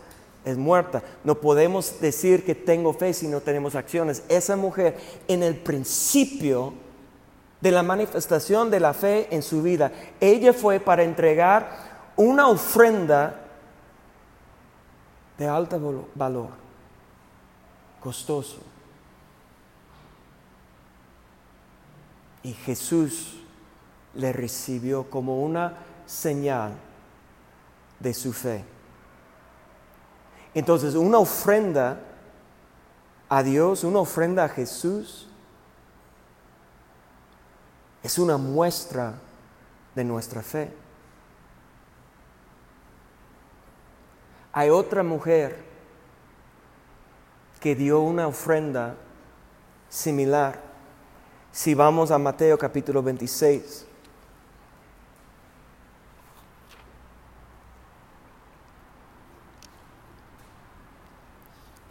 es 0.43 0.57
muerta. 0.57 1.01
No 1.23 1.35
podemos 1.35 2.01
decir 2.01 2.43
que 2.43 2.53
tengo 2.53 2.91
fe 2.91 3.13
si 3.13 3.29
no 3.29 3.39
tenemos 3.39 3.75
acciones. 3.75 4.23
Esa 4.27 4.57
mujer 4.57 4.97
en 5.29 5.41
el 5.41 5.55
principio 5.55 6.73
de 7.61 7.71
la 7.71 7.83
manifestación 7.83 8.69
de 8.69 8.79
la 8.79 8.93
fe 8.93 9.27
en 9.33 9.43
su 9.43 9.61
vida. 9.61 9.91
Ella 10.19 10.51
fue 10.51 10.79
para 10.79 11.03
entregar 11.03 11.69
una 12.15 12.47
ofrenda 12.47 13.35
de 15.37 15.47
alto 15.47 16.09
valor, 16.15 16.49
costoso. 17.99 18.57
Y 22.43 22.53
Jesús 22.53 23.37
le 24.15 24.33
recibió 24.33 25.09
como 25.09 25.43
una 25.43 25.77
señal 26.07 26.73
de 27.99 28.13
su 28.13 28.33
fe. 28.33 28.63
Entonces, 30.53 30.95
una 30.95 31.19
ofrenda 31.19 31.99
a 33.29 33.43
Dios, 33.43 33.83
una 33.83 33.99
ofrenda 33.99 34.43
a 34.43 34.49
Jesús, 34.49 35.30
es 38.03 38.17
una 38.17 38.37
muestra 38.37 39.13
de 39.95 40.03
nuestra 40.03 40.41
fe. 40.41 40.71
Hay 44.53 44.69
otra 44.69 45.03
mujer 45.03 45.57
que 47.59 47.75
dio 47.75 48.01
una 48.01 48.27
ofrenda 48.27 48.95
similar. 49.89 50.59
Si 51.51 51.73
vamos 51.73 52.11
a 52.11 52.17
Mateo 52.17 52.57
capítulo 52.57 53.03
26. 53.03 53.85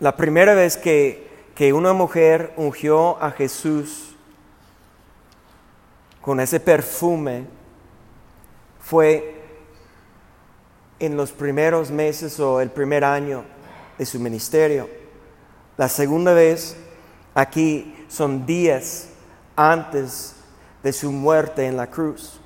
La 0.01 0.17
primera 0.17 0.55
vez 0.55 0.77
que, 0.77 1.29
que 1.55 1.73
una 1.73 1.93
mujer 1.93 2.55
ungió 2.57 3.23
a 3.23 3.31
Jesús 3.31 4.10
con 6.21 6.41
ese 6.41 6.61
perfume 6.61 7.47
fue 8.81 9.41
en 10.99 11.17
los 11.17 11.33
primeros 11.33 11.91
meses 11.91 12.39
o 12.41 12.61
el 12.61 12.71
primer 12.71 13.05
año 13.05 13.45
de 13.99 14.05
su 14.05 14.19
ministerio. 14.21 14.89
La 15.77 15.89
segunda 15.89 16.35
vez 16.35 16.77
aquí 17.35 18.05
son 18.09 18.45
días 18.45 19.09
antes 19.57 20.37
de 20.83 20.93
su 20.93 21.11
muerte 21.11 21.67
en 21.67 21.77
la 21.77 21.89
cruz. 21.89 22.39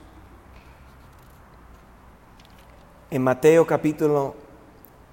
En 3.10 3.22
Mateo 3.22 3.66
capítulo 3.66 4.34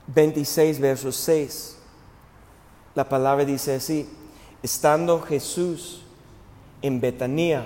26, 0.07 0.79
verso 0.79 1.11
6, 1.11 1.77
la 2.95 3.07
palabra 3.07 3.45
dice 3.45 3.75
así, 3.75 4.09
estando 4.61 5.21
Jesús 5.21 6.03
en 6.81 6.99
Betanía, 6.99 7.65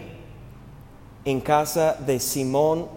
en 1.25 1.41
casa 1.41 1.97
de 2.05 2.19
Simón 2.19 2.88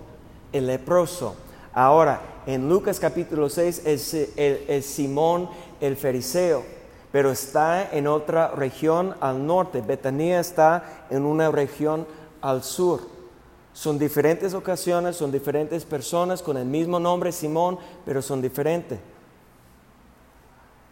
el 0.53 0.67
leproso. 0.67 1.35
Ahora, 1.73 2.21
en 2.47 2.69
Lucas 2.69 3.01
capítulo 3.01 3.49
6 3.49 3.83
es, 3.85 4.87
Simón 4.87 5.49
el 5.81 5.97
fariseo, 5.97 6.65
pero 7.11 7.31
está 7.31 7.91
en 7.91 8.07
otra 8.07 8.49
región 8.53 9.15
al 9.21 9.47
norte. 9.47 9.81
Betania 9.81 10.41
está 10.41 11.07
en 11.11 11.25
una 11.25 11.51
región 11.51 12.07
al 12.41 12.63
sur. 12.63 13.01
Son 13.73 13.99
diferentes 13.99 14.55
ocasiones, 14.55 15.17
son 15.17 15.31
diferentes 15.31 15.85
personas 15.85 16.43
con 16.43 16.57
el 16.57 16.67
mismo 16.67 16.99
nombre 16.99 17.33
Simón, 17.33 17.79
pero 18.05 18.21
son 18.23 18.43
diferentes. 18.43 18.99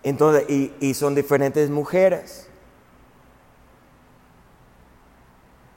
Entonces, 0.02 0.48
y, 0.48 0.72
y 0.80 0.94
son 0.94 1.14
diferentes 1.14 1.68
mujeres. 1.68 2.48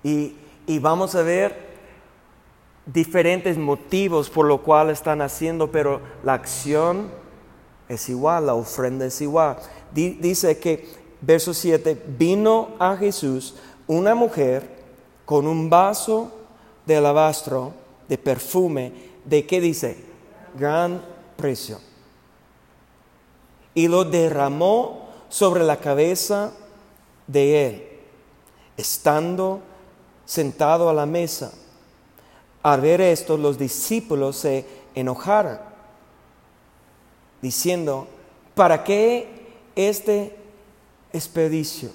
Y 0.04 0.38
y 0.70 0.78
vamos 0.78 1.16
a 1.16 1.24
ver 1.24 1.68
diferentes 2.86 3.58
motivos 3.58 4.30
por 4.30 4.46
lo 4.46 4.62
cual 4.62 4.92
están 4.92 5.20
haciendo, 5.20 5.72
pero 5.72 6.00
la 6.24 6.36
acción 6.36 7.10
es 7.88 8.08
igual, 8.08 8.46
la 8.46 8.54
ofrenda 8.54 9.08
es 9.08 9.20
igual. 9.20 9.58
Dice 9.92 10.60
que, 10.60 10.88
verso 11.22 11.56
7, 11.56 12.00
vino 12.20 12.76
a 12.78 12.96
Jesús 12.98 13.56
una 13.88 14.14
mujer 14.14 14.70
con 15.26 15.48
un 15.48 15.72
vaso 15.72 16.32
de 16.86 16.98
alabastro 16.98 17.74
de 18.08 18.20
perfume, 18.20 18.94
¿de 19.26 19.48
qué 19.48 19.60
dice? 19.60 19.98
Gran 20.56 21.02
precio. 21.36 21.80
Y 23.74 23.88
lo 23.88 24.04
derramó 24.04 25.10
sobre 25.30 25.64
la 25.64 25.78
cabeza 25.78 26.52
de 27.26 27.66
él, 27.66 27.88
estando 28.78 29.64
sentado 30.30 30.92
a 30.92 30.94
la 30.94 31.08
mesa. 31.08 31.52
Al 32.62 32.82
ver 32.82 33.02
esto, 33.02 33.36
los 33.36 33.58
discípulos 33.58 34.36
se 34.36 34.64
enojaron. 34.94 35.58
diciendo, 37.42 38.08
¿para 38.54 38.84
qué 38.84 39.56
este 39.76 40.36
expedicio? 41.12 41.90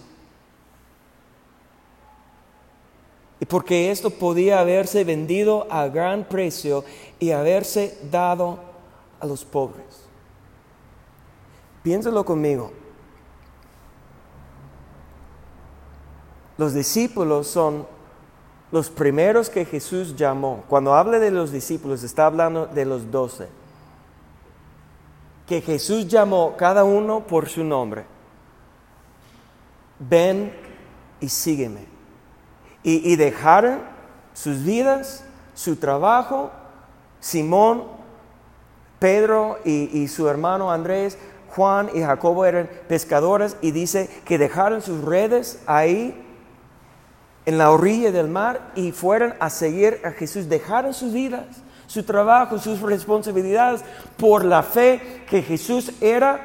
Y 3.39 3.45
porque 3.45 3.93
esto 3.93 4.11
podía 4.11 4.59
haberse 4.59 5.05
vendido 5.05 5.69
a 5.71 5.87
gran 5.87 6.25
precio 6.25 6.85
y 7.21 7.31
haberse 7.31 7.97
dado 8.11 8.59
a 9.21 9.27
los 9.27 9.45
pobres. 9.45 10.09
Piénselo 11.85 12.25
conmigo. 12.25 12.73
Los 16.57 16.75
discípulos 16.75 17.47
son 17.47 17.94
los 18.75 18.91
primeros 18.91 19.51
que 19.51 19.65
Jesús 19.65 20.17
llamó. 20.17 20.65
Cuando 20.69 20.95
habla 20.95 21.21
de 21.21 21.31
los 21.31 21.53
discípulos, 21.53 22.03
está 22.03 22.27
hablando 22.27 22.67
de 22.67 22.85
los 22.85 23.09
doce. 23.09 23.47
Que 25.47 25.61
Jesús 25.61 26.09
llamó 26.09 26.57
cada 26.57 26.83
uno 26.83 27.21
por 27.21 27.49
su 27.49 27.63
nombre. 27.63 28.05
Ven 30.01 30.53
y 31.21 31.29
sígueme. 31.29 31.87
Y, 32.83 33.15
dejaron 33.15 33.79
sus 34.33 34.65
vidas, 34.65 35.25
su 35.55 35.77
trabajo. 35.77 36.51
Simón, 37.21 37.85
Pedro 38.99 39.61
y, 39.65 40.09
su 40.09 40.29
hermano 40.29 40.73
Andrés, 40.73 41.17
Juan 41.51 41.91
y 41.95 42.01
Jacobo 42.01 42.45
eran 42.45 42.69
pescadores 42.89 43.57
y 43.63 43.71
dice 43.71 44.11
que 44.25 44.37
dejaron 44.37 44.83
sus 44.83 45.05
redes 45.05 45.63
ahí 45.67 46.24
en 47.47 47.59
la 47.59 47.71
orilla 47.71 48.11
del 48.11 48.29
mar 48.29 48.73
y 48.75 48.93
fueron 48.93 49.35
a 49.39 49.51
seguir 49.51 50.01
a 50.05 50.11
Jesús. 50.11 50.49
Dejaron 50.49 50.95
sus 50.95 51.13
vidas, 51.13 51.45
su 51.87 52.03
trabajo, 52.03 52.59
sus 52.59 52.81
responsabilidades 52.81 53.83
por 54.17 54.45
la 54.45 54.63
fe 54.63 55.25
que 55.29 55.43
Jesús 55.43 55.93
era 56.01 56.41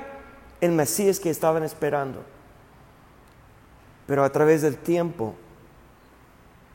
el 0.59 0.71
Mesías 0.71 1.19
que 1.19 1.29
estaban 1.29 1.63
esperando. 1.63 2.23
Pero 4.07 4.23
a 4.23 4.31
través 4.31 4.62
del 4.62 4.77
tiempo, 4.77 5.35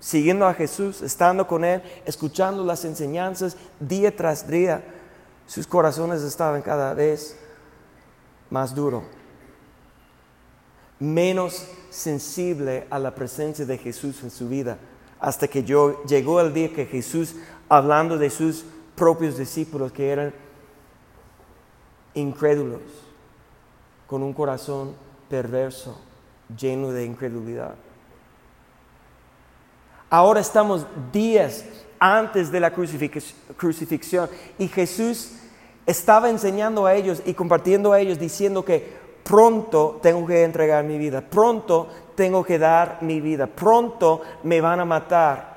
siguiendo 0.00 0.46
a 0.46 0.54
Jesús, 0.54 1.02
estando 1.02 1.46
con 1.46 1.64
Él, 1.64 1.82
escuchando 2.06 2.64
las 2.64 2.84
enseñanzas 2.84 3.56
día 3.80 4.14
tras 4.14 4.48
día, 4.48 4.82
sus 5.46 5.66
corazones 5.66 6.22
estaban 6.22 6.62
cada 6.62 6.94
vez 6.94 7.36
más 8.48 8.74
duros 8.74 9.02
menos 11.04 11.66
sensible 11.90 12.86
a 12.90 12.98
la 12.98 13.14
presencia 13.14 13.64
de 13.64 13.78
Jesús 13.78 14.22
en 14.22 14.30
su 14.30 14.48
vida, 14.48 14.78
hasta 15.20 15.46
que 15.48 15.62
yo, 15.62 16.02
llegó 16.04 16.40
el 16.40 16.52
día 16.52 16.72
que 16.72 16.86
Jesús, 16.86 17.36
hablando 17.68 18.18
de 18.18 18.30
sus 18.30 18.64
propios 18.96 19.38
discípulos 19.38 19.92
que 19.92 20.10
eran 20.10 20.34
incrédulos, 22.14 22.82
con 24.06 24.22
un 24.22 24.32
corazón 24.32 24.94
perverso, 25.28 26.00
lleno 26.58 26.90
de 26.90 27.04
incredulidad. 27.04 27.74
Ahora 30.10 30.40
estamos 30.40 30.86
días 31.12 31.64
antes 31.98 32.52
de 32.52 32.60
la 32.60 32.72
crucifixión 32.72 34.28
y 34.58 34.68
Jesús 34.68 35.32
estaba 35.86 36.30
enseñando 36.30 36.86
a 36.86 36.94
ellos 36.94 37.22
y 37.24 37.34
compartiendo 37.34 37.92
a 37.92 38.00
ellos 38.00 38.18
diciendo 38.18 38.64
que 38.64 39.03
pronto 39.24 39.98
tengo 40.02 40.26
que 40.26 40.44
entregar 40.44 40.84
mi 40.84 40.98
vida, 40.98 41.22
pronto 41.22 41.88
tengo 42.14 42.44
que 42.44 42.58
dar 42.58 42.98
mi 43.00 43.20
vida, 43.20 43.46
pronto 43.46 44.20
me 44.44 44.60
van 44.60 44.78
a 44.78 44.84
matar. 44.84 45.54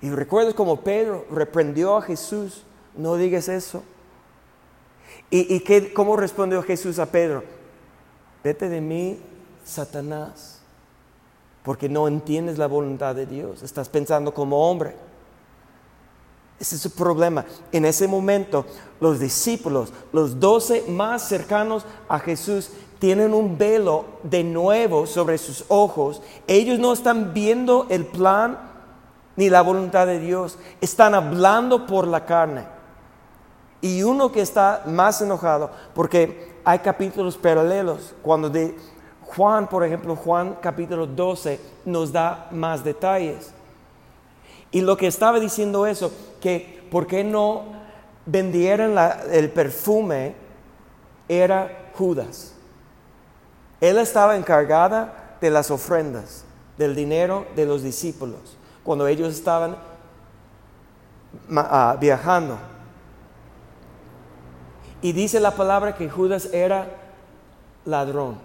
Y 0.00 0.10
recuerdas 0.10 0.54
como 0.54 0.82
Pedro 0.82 1.26
reprendió 1.30 1.96
a 1.96 2.02
Jesús, 2.02 2.62
no 2.94 3.16
digas 3.16 3.48
eso. 3.48 3.82
¿Y, 5.30 5.56
y 5.56 5.90
cómo 5.92 6.16
respondió 6.16 6.62
Jesús 6.62 6.98
a 6.98 7.06
Pedro? 7.06 7.42
Vete 8.44 8.68
de 8.68 8.80
mí, 8.80 9.20
Satanás, 9.64 10.60
porque 11.64 11.88
no 11.88 12.06
entiendes 12.06 12.58
la 12.58 12.66
voluntad 12.66 13.14
de 13.14 13.26
Dios, 13.26 13.62
estás 13.62 13.88
pensando 13.88 14.32
como 14.32 14.70
hombre. 14.70 15.07
Ese 16.60 16.76
es 16.76 16.84
el 16.86 16.92
problema. 16.92 17.44
En 17.70 17.84
ese 17.84 18.08
momento, 18.08 18.66
los 19.00 19.20
discípulos, 19.20 19.92
los 20.12 20.40
doce 20.40 20.84
más 20.88 21.22
cercanos 21.22 21.84
a 22.08 22.18
Jesús, 22.18 22.70
tienen 22.98 23.32
un 23.32 23.56
velo 23.56 24.04
de 24.24 24.42
nuevo 24.42 25.06
sobre 25.06 25.38
sus 25.38 25.64
ojos. 25.68 26.20
Ellos 26.46 26.78
no 26.78 26.92
están 26.92 27.32
viendo 27.32 27.86
el 27.90 28.06
plan 28.06 28.58
ni 29.36 29.48
la 29.48 29.62
voluntad 29.62 30.06
de 30.06 30.18
Dios. 30.18 30.58
Están 30.80 31.14
hablando 31.14 31.86
por 31.86 32.08
la 32.08 32.24
carne. 32.24 32.66
Y 33.80 34.02
uno 34.02 34.32
que 34.32 34.40
está 34.40 34.82
más 34.86 35.22
enojado, 35.22 35.70
porque 35.94 36.56
hay 36.64 36.80
capítulos 36.80 37.36
paralelos. 37.36 38.16
Cuando 38.20 38.50
de 38.50 38.76
Juan, 39.22 39.68
por 39.68 39.84
ejemplo, 39.84 40.16
Juan 40.16 40.56
capítulo 40.60 41.06
12 41.06 41.60
nos 41.84 42.10
da 42.10 42.48
más 42.50 42.82
detalles. 42.82 43.52
Y 44.70 44.82
lo 44.82 44.96
que 44.96 45.06
estaba 45.06 45.40
diciendo 45.40 45.86
eso, 45.86 46.12
que 46.40 46.86
por 46.90 47.06
qué 47.06 47.24
no 47.24 47.64
vendieran 48.26 48.94
el 49.30 49.50
perfume, 49.50 50.34
era 51.28 51.90
Judas. 51.94 52.52
Él 53.80 53.98
estaba 53.98 54.36
encargada 54.36 55.36
de 55.40 55.50
las 55.50 55.70
ofrendas, 55.70 56.44
del 56.76 56.94
dinero 56.94 57.46
de 57.54 57.66
los 57.66 57.82
discípulos, 57.82 58.56
cuando 58.82 59.06
ellos 59.06 59.34
estaban 59.34 59.76
ah, 61.56 61.96
viajando. 62.00 62.58
Y 65.00 65.12
dice 65.12 65.38
la 65.38 65.52
palabra 65.52 65.94
que 65.94 66.10
Judas 66.10 66.52
era 66.52 66.88
ladrón. 67.84 68.38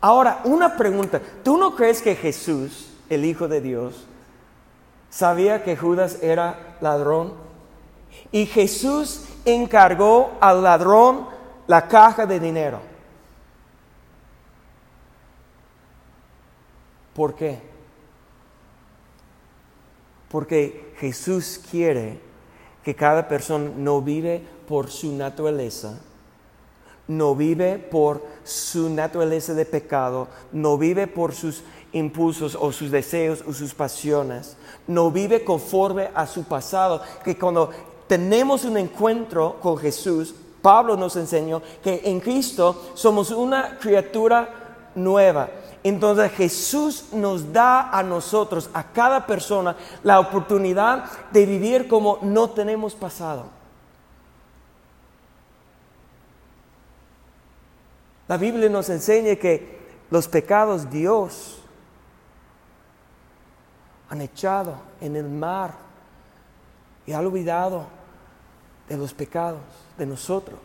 Ahora, 0.00 0.42
una 0.44 0.76
pregunta, 0.76 1.20
¿tú 1.42 1.56
no 1.56 1.74
crees 1.74 2.02
que 2.02 2.14
Jesús, 2.14 2.90
el 3.08 3.24
Hijo 3.24 3.48
de 3.48 3.60
Dios, 3.60 4.06
sabía 5.10 5.62
que 5.62 5.76
Judas 5.76 6.18
era 6.22 6.76
ladrón. 6.80 7.34
Y 8.32 8.46
Jesús 8.46 9.24
encargó 9.44 10.32
al 10.40 10.62
ladrón 10.62 11.26
la 11.66 11.86
caja 11.88 12.26
de 12.26 12.40
dinero. 12.40 12.80
¿Por 17.14 17.34
qué? 17.34 17.60
Porque 20.30 20.94
Jesús 20.98 21.60
quiere 21.70 22.20
que 22.84 22.94
cada 22.94 23.26
persona 23.26 23.70
no 23.76 24.00
vive 24.00 24.42
por 24.68 24.90
su 24.90 25.12
naturaleza, 25.12 25.98
no 27.08 27.34
vive 27.34 27.78
por 27.78 28.24
su 28.44 28.88
naturaleza 28.90 29.54
de 29.54 29.64
pecado, 29.64 30.28
no 30.52 30.78
vive 30.78 31.06
por 31.06 31.34
sus 31.34 31.64
impulsos 31.98 32.56
o 32.58 32.72
sus 32.72 32.90
deseos 32.90 33.44
o 33.46 33.52
sus 33.52 33.74
pasiones, 33.74 34.56
no 34.86 35.10
vive 35.10 35.44
conforme 35.44 36.10
a 36.14 36.26
su 36.26 36.44
pasado, 36.44 37.02
que 37.24 37.36
cuando 37.36 37.70
tenemos 38.06 38.64
un 38.64 38.78
encuentro 38.78 39.56
con 39.60 39.76
Jesús, 39.76 40.34
Pablo 40.62 40.96
nos 40.96 41.16
enseñó 41.16 41.62
que 41.82 42.00
en 42.04 42.20
Cristo 42.20 42.90
somos 42.94 43.30
una 43.30 43.78
criatura 43.78 44.90
nueva. 44.94 45.48
Entonces 45.84 46.32
Jesús 46.32 47.12
nos 47.12 47.52
da 47.52 47.90
a 47.90 48.02
nosotros, 48.02 48.68
a 48.72 48.82
cada 48.82 49.26
persona, 49.26 49.76
la 50.02 50.18
oportunidad 50.20 51.04
de 51.30 51.46
vivir 51.46 51.86
como 51.86 52.18
no 52.22 52.50
tenemos 52.50 52.94
pasado. 52.94 53.46
La 58.26 58.36
Biblia 58.36 58.68
nos 58.68 58.90
enseña 58.90 59.36
que 59.36 59.78
los 60.10 60.28
pecados 60.28 60.90
Dios 60.90 61.57
han 64.08 64.20
echado 64.20 64.76
en 65.00 65.16
el 65.16 65.28
mar 65.28 65.74
y 67.06 67.12
han 67.12 67.26
olvidado 67.26 67.86
de 68.88 68.96
los 68.96 69.12
pecados 69.12 69.60
de 69.96 70.06
nosotros. 70.06 70.58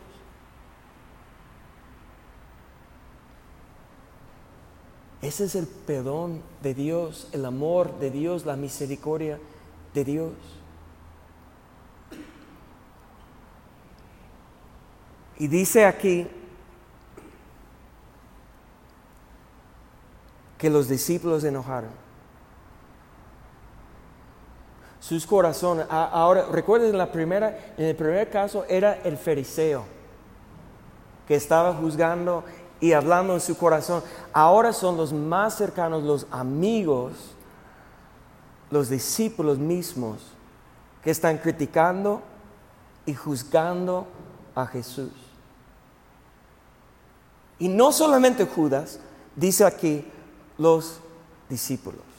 Ese 5.20 5.44
es 5.44 5.54
el 5.54 5.66
perdón 5.66 6.42
de 6.62 6.74
Dios, 6.74 7.28
el 7.32 7.46
amor 7.46 7.98
de 7.98 8.10
Dios, 8.10 8.44
la 8.44 8.56
misericordia 8.56 9.38
de 9.94 10.04
Dios. 10.04 10.32
Y 15.38 15.48
dice 15.48 15.86
aquí 15.86 16.26
que 20.58 20.70
los 20.70 20.88
discípulos 20.88 21.42
enojaron 21.44 22.03
sus 25.04 25.26
corazones. 25.26 25.84
Ahora, 25.90 26.46
recuerden, 26.50 26.90
en, 26.90 26.96
la 26.96 27.12
primera, 27.12 27.74
en 27.76 27.84
el 27.84 27.94
primer 27.94 28.30
caso 28.30 28.64
era 28.66 28.94
el 29.04 29.18
fariseo 29.18 29.84
que 31.28 31.34
estaba 31.34 31.74
juzgando 31.74 32.42
y 32.80 32.94
hablando 32.94 33.34
en 33.34 33.40
su 33.40 33.54
corazón. 33.54 34.02
Ahora 34.32 34.72
son 34.72 34.96
los 34.96 35.12
más 35.12 35.58
cercanos, 35.58 36.04
los 36.04 36.26
amigos, 36.30 37.12
los 38.70 38.88
discípulos 38.88 39.58
mismos, 39.58 40.20
que 41.02 41.10
están 41.10 41.36
criticando 41.36 42.22
y 43.04 43.12
juzgando 43.12 44.06
a 44.54 44.64
Jesús. 44.64 45.12
Y 47.58 47.68
no 47.68 47.92
solamente 47.92 48.46
Judas, 48.46 49.00
dice 49.36 49.66
aquí 49.66 50.10
los 50.56 50.98
discípulos. 51.50 52.13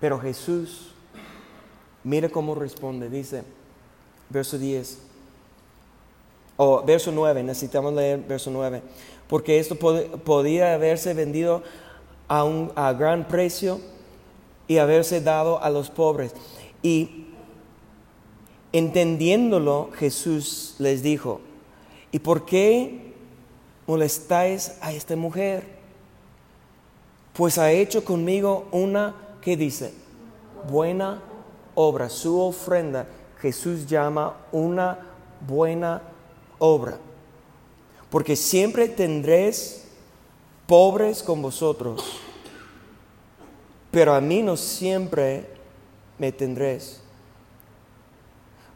Pero 0.00 0.18
Jesús, 0.20 0.92
mire 2.04 2.30
cómo 2.30 2.54
responde, 2.54 3.08
dice, 3.10 3.42
verso 4.30 4.58
10, 4.58 4.98
o 6.56 6.82
verso 6.82 7.12
9, 7.12 7.42
necesitamos 7.42 7.92
leer 7.92 8.18
verso 8.20 8.50
9, 8.50 8.82
porque 9.28 9.58
esto 9.58 9.76
podía 9.76 10.74
haberse 10.74 11.14
vendido 11.14 11.62
a, 12.26 12.44
un, 12.44 12.72
a 12.74 12.92
gran 12.92 13.26
precio 13.26 13.80
y 14.66 14.78
haberse 14.78 15.20
dado 15.20 15.62
a 15.62 15.70
los 15.70 15.90
pobres. 15.90 16.32
Y 16.82 17.26
entendiéndolo, 18.72 19.90
Jesús 19.94 20.76
les 20.78 21.02
dijo, 21.02 21.40
¿y 22.12 22.18
por 22.20 22.44
qué 22.44 23.14
molestáis 23.86 24.76
a 24.80 24.92
esta 24.92 25.16
mujer? 25.16 25.64
Pues 27.32 27.58
ha 27.58 27.70
hecho 27.72 28.04
conmigo 28.04 28.68
una 28.72 29.14
¿qué 29.48 29.56
dice? 29.56 29.94
Buena 30.70 31.22
obra. 31.74 32.10
Su 32.10 32.38
ofrenda 32.38 33.06
Jesús 33.40 33.86
llama 33.86 34.36
una 34.52 34.98
buena 35.40 36.02
obra. 36.58 36.98
Porque 38.10 38.36
siempre 38.36 38.88
tendréis 38.88 39.84
pobres 40.66 41.22
con 41.22 41.40
vosotros, 41.40 42.20
pero 43.90 44.12
a 44.12 44.20
mí 44.20 44.42
no 44.42 44.54
siempre 44.54 45.46
me 46.18 46.30
tendréis. 46.30 47.00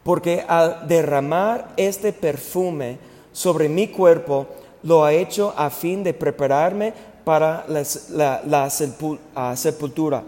Porque 0.03 0.43
al 0.47 0.87
derramar 0.87 1.71
este 1.77 2.11
perfume 2.11 2.97
sobre 3.31 3.69
mi 3.69 3.89
cuerpo, 3.89 4.47
lo 4.81 5.05
ha 5.05 5.13
hecho 5.13 5.53
a 5.55 5.69
fin 5.69 6.03
de 6.03 6.15
prepararme 6.15 6.95
para 7.23 7.63
la, 7.67 8.69
sepultura. 9.55 10.23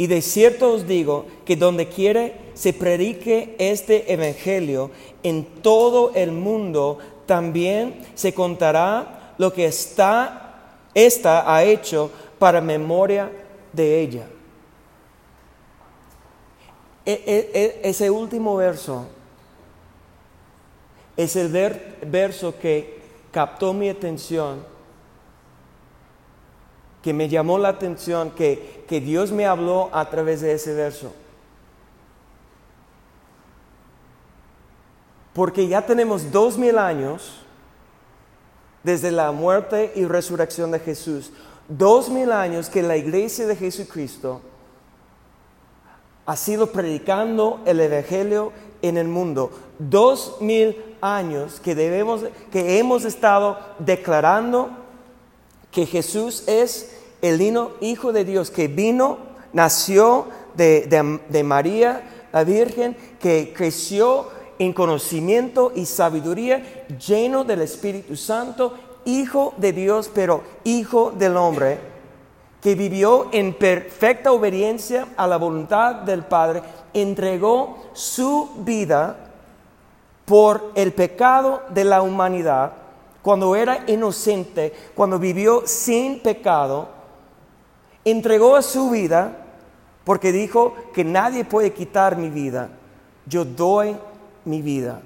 Y 0.00 0.06
de 0.06 0.22
cierto 0.22 0.72
os 0.72 0.86
digo 0.88 1.26
que 1.44 1.56
donde 1.56 1.86
quiere 1.86 2.34
se 2.54 2.72
predique 2.72 3.54
este 3.58 4.10
evangelio 4.10 4.90
en 5.22 5.44
todo 5.60 6.12
el 6.14 6.32
mundo, 6.32 6.96
también 7.26 8.00
se 8.14 8.32
contará 8.32 9.34
lo 9.36 9.52
que 9.52 9.66
está, 9.66 10.78
esta 10.94 11.54
ha 11.54 11.64
hecho 11.64 12.10
para 12.38 12.62
memoria 12.62 13.30
de 13.74 14.00
ella. 14.00 14.26
E, 17.04 17.12
e, 17.12 17.50
e, 17.52 17.80
ese 17.90 18.08
último 18.08 18.56
verso 18.56 19.04
es 21.14 21.36
el 21.36 21.50
verso 22.06 22.58
que 22.58 23.02
captó 23.30 23.74
mi 23.74 23.90
atención 23.90 24.64
que 27.02 27.14
me 27.14 27.28
llamó 27.28 27.58
la 27.58 27.68
atención, 27.70 28.30
que, 28.30 28.79
que 28.90 29.00
Dios 29.00 29.30
me 29.30 29.46
habló 29.46 29.88
a 29.92 30.10
través 30.10 30.40
de 30.40 30.52
ese 30.52 30.74
verso. 30.74 31.12
Porque 35.32 35.68
ya 35.68 35.86
tenemos 35.86 36.32
dos 36.32 36.58
mil 36.58 36.76
años 36.76 37.36
desde 38.82 39.12
la 39.12 39.30
muerte 39.30 39.92
y 39.94 40.06
resurrección 40.06 40.72
de 40.72 40.80
Jesús. 40.80 41.30
Dos 41.68 42.08
mil 42.08 42.32
años 42.32 42.68
que 42.68 42.82
la 42.82 42.96
iglesia 42.96 43.46
de 43.46 43.54
Jesucristo 43.54 44.40
ha 46.26 46.36
sido 46.36 46.72
predicando 46.72 47.60
el 47.66 47.78
Evangelio 47.78 48.52
en 48.82 48.96
el 48.96 49.06
mundo. 49.06 49.52
Dos 49.78 50.38
mil 50.40 50.96
años 51.00 51.60
que 51.60 51.76
debemos, 51.76 52.22
que 52.50 52.80
hemos 52.80 53.04
estado 53.04 53.56
declarando 53.78 54.70
que 55.70 55.86
Jesús 55.86 56.42
es 56.48 56.96
el 57.22 57.40
Hijo 57.80 58.12
de 58.12 58.24
Dios 58.24 58.50
que 58.50 58.68
vino, 58.68 59.18
nació 59.52 60.26
de, 60.54 61.42
María, 61.44 62.26
la 62.32 62.44
Virgen, 62.44 62.96
que 63.18 63.52
creció 63.54 64.28
en 64.58 64.72
conocimiento 64.72 65.72
y 65.74 65.86
sabiduría, 65.86 66.86
lleno 66.98 67.44
del 67.44 67.62
Espíritu 67.62 68.16
Santo, 68.16 68.74
Hijo 69.04 69.54
de 69.56 69.72
Dios, 69.72 70.10
pero 70.12 70.42
Hijo 70.64 71.12
del 71.12 71.36
hombre, 71.36 71.78
que 72.60 72.74
vivió 72.74 73.28
en 73.32 73.54
perfecta 73.54 74.32
obediencia 74.32 75.08
a 75.16 75.26
la 75.26 75.38
voluntad 75.38 75.94
del 75.96 76.24
Padre, 76.24 76.62
entregó 76.92 77.78
su 77.94 78.50
vida 78.58 79.16
por 80.26 80.72
el 80.74 80.92
pecado 80.92 81.62
de 81.70 81.84
la 81.84 82.02
humanidad 82.02 82.72
cuando 83.22 83.54
era 83.56 83.84
inocente, 83.86 84.72
cuando 84.94 85.18
vivió 85.18 85.62
sin 85.66 86.20
pecado, 86.20 86.99
entregó 88.04 88.60
su 88.62 88.90
vida 88.90 89.36
porque 90.04 90.32
dijo 90.32 90.74
que 90.92 91.04
nadie 91.04 91.44
puede 91.44 91.72
quitar 91.72 92.16
mi 92.16 92.30
vida. 92.30 92.70
Yo 93.26 93.44
doy 93.44 93.96
mi 94.44 94.62
vida. 94.62 95.02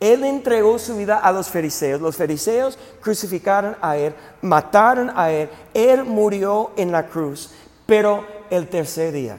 Él 0.00 0.22
entregó 0.24 0.78
su 0.78 0.96
vida 0.96 1.18
a 1.18 1.32
los 1.32 1.48
fariseos. 1.48 2.00
Los 2.00 2.16
fariseos 2.16 2.78
crucificaron 3.00 3.76
a 3.80 3.96
él, 3.96 4.14
mataron 4.42 5.10
a 5.14 5.30
él. 5.30 5.50
Él 5.74 6.04
murió 6.04 6.70
en 6.76 6.92
la 6.92 7.06
cruz. 7.06 7.50
Pero 7.86 8.24
el 8.50 8.68
tercer 8.68 9.12
día 9.12 9.38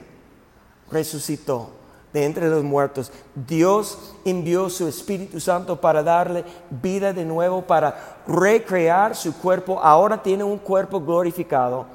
resucitó 0.92 1.72
de 2.12 2.26
entre 2.26 2.50
los 2.50 2.64
muertos. 2.64 3.12
Dios 3.36 4.16
envió 4.26 4.70
su 4.70 4.88
Espíritu 4.88 5.40
Santo 5.40 5.80
para 5.80 6.04
darle 6.04 6.44
vida 6.70 7.14
de 7.14 7.24
nuevo, 7.24 7.62
para 7.62 8.18
recrear 8.28 9.16
su 9.16 9.38
cuerpo. 9.38 9.80
Ahora 9.82 10.22
tiene 10.22 10.44
un 10.44 10.58
cuerpo 10.58 11.00
glorificado. 11.00 11.86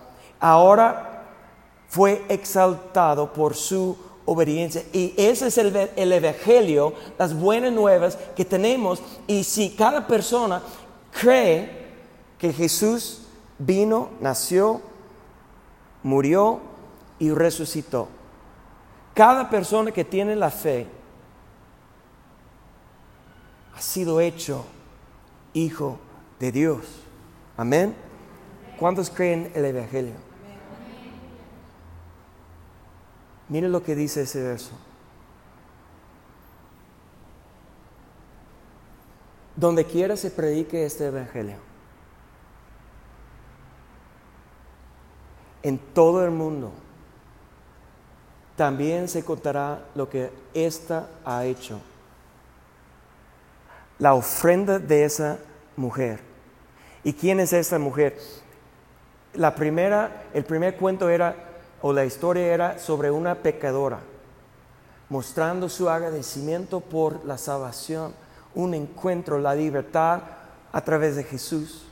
Ahora 0.44 1.24
fue 1.88 2.24
exaltado 2.28 3.32
por 3.32 3.54
su 3.54 3.96
obediencia. 4.26 4.82
Y 4.92 5.14
ese 5.16 5.46
es 5.46 5.58
el, 5.58 5.74
el 5.96 6.12
Evangelio, 6.12 6.92
las 7.18 7.34
buenas 7.34 7.72
nuevas 7.72 8.18
que 8.36 8.44
tenemos. 8.44 9.02
Y 9.26 9.44
si 9.44 9.70
cada 9.70 10.06
persona 10.06 10.60
cree 11.10 11.84
que 12.38 12.52
Jesús 12.52 13.22
vino, 13.58 14.10
nació, 14.20 14.82
murió 16.02 16.60
y 17.18 17.30
resucitó 17.30 18.08
cada 19.14 19.48
persona 19.48 19.92
que 19.92 20.04
tiene 20.04 20.34
la 20.34 20.50
fe 20.50 20.88
ha 23.74 23.80
sido 23.80 24.20
hecho 24.20 24.66
hijo 25.52 25.98
de 26.40 26.50
Dios. 26.50 26.80
Amén. 27.56 27.94
¿Cuántos 28.76 29.08
creen 29.08 29.52
el 29.54 29.64
Evangelio? 29.64 30.14
Mire 33.48 33.68
lo 33.68 33.82
que 33.82 33.94
dice 33.94 34.22
ese 34.22 34.42
verso. 34.42 34.72
Donde 39.56 39.84
quiera 39.84 40.16
se 40.16 40.30
predique 40.30 40.84
este 40.84 41.06
Evangelio. 41.06 41.56
En 45.62 45.78
todo 45.78 46.24
el 46.24 46.30
mundo 46.30 46.72
también 48.56 49.08
se 49.08 49.24
contará 49.24 49.84
lo 49.94 50.08
que 50.08 50.30
ésta 50.52 51.08
ha 51.24 51.44
hecho. 51.44 51.80
La 53.98 54.14
ofrenda 54.14 54.78
de 54.78 55.04
esa 55.04 55.38
mujer. 55.76 56.20
¿Y 57.02 57.12
quién 57.12 57.40
es 57.40 57.52
esta 57.52 57.78
mujer? 57.78 58.18
La 59.34 59.54
primera, 59.54 60.24
el 60.32 60.44
primer 60.44 60.76
cuento 60.76 61.08
era, 61.08 61.34
o 61.86 61.92
la 61.92 62.06
historia 62.06 62.46
era 62.46 62.78
sobre 62.78 63.10
una 63.10 63.34
pecadora, 63.34 64.00
mostrando 65.10 65.68
su 65.68 65.90
agradecimiento 65.90 66.80
por 66.80 67.26
la 67.26 67.36
salvación, 67.36 68.14
un 68.54 68.72
encuentro, 68.72 69.38
la 69.38 69.54
libertad 69.54 70.22
a 70.72 70.80
través 70.80 71.16
de 71.16 71.24
Jesús. 71.24 71.84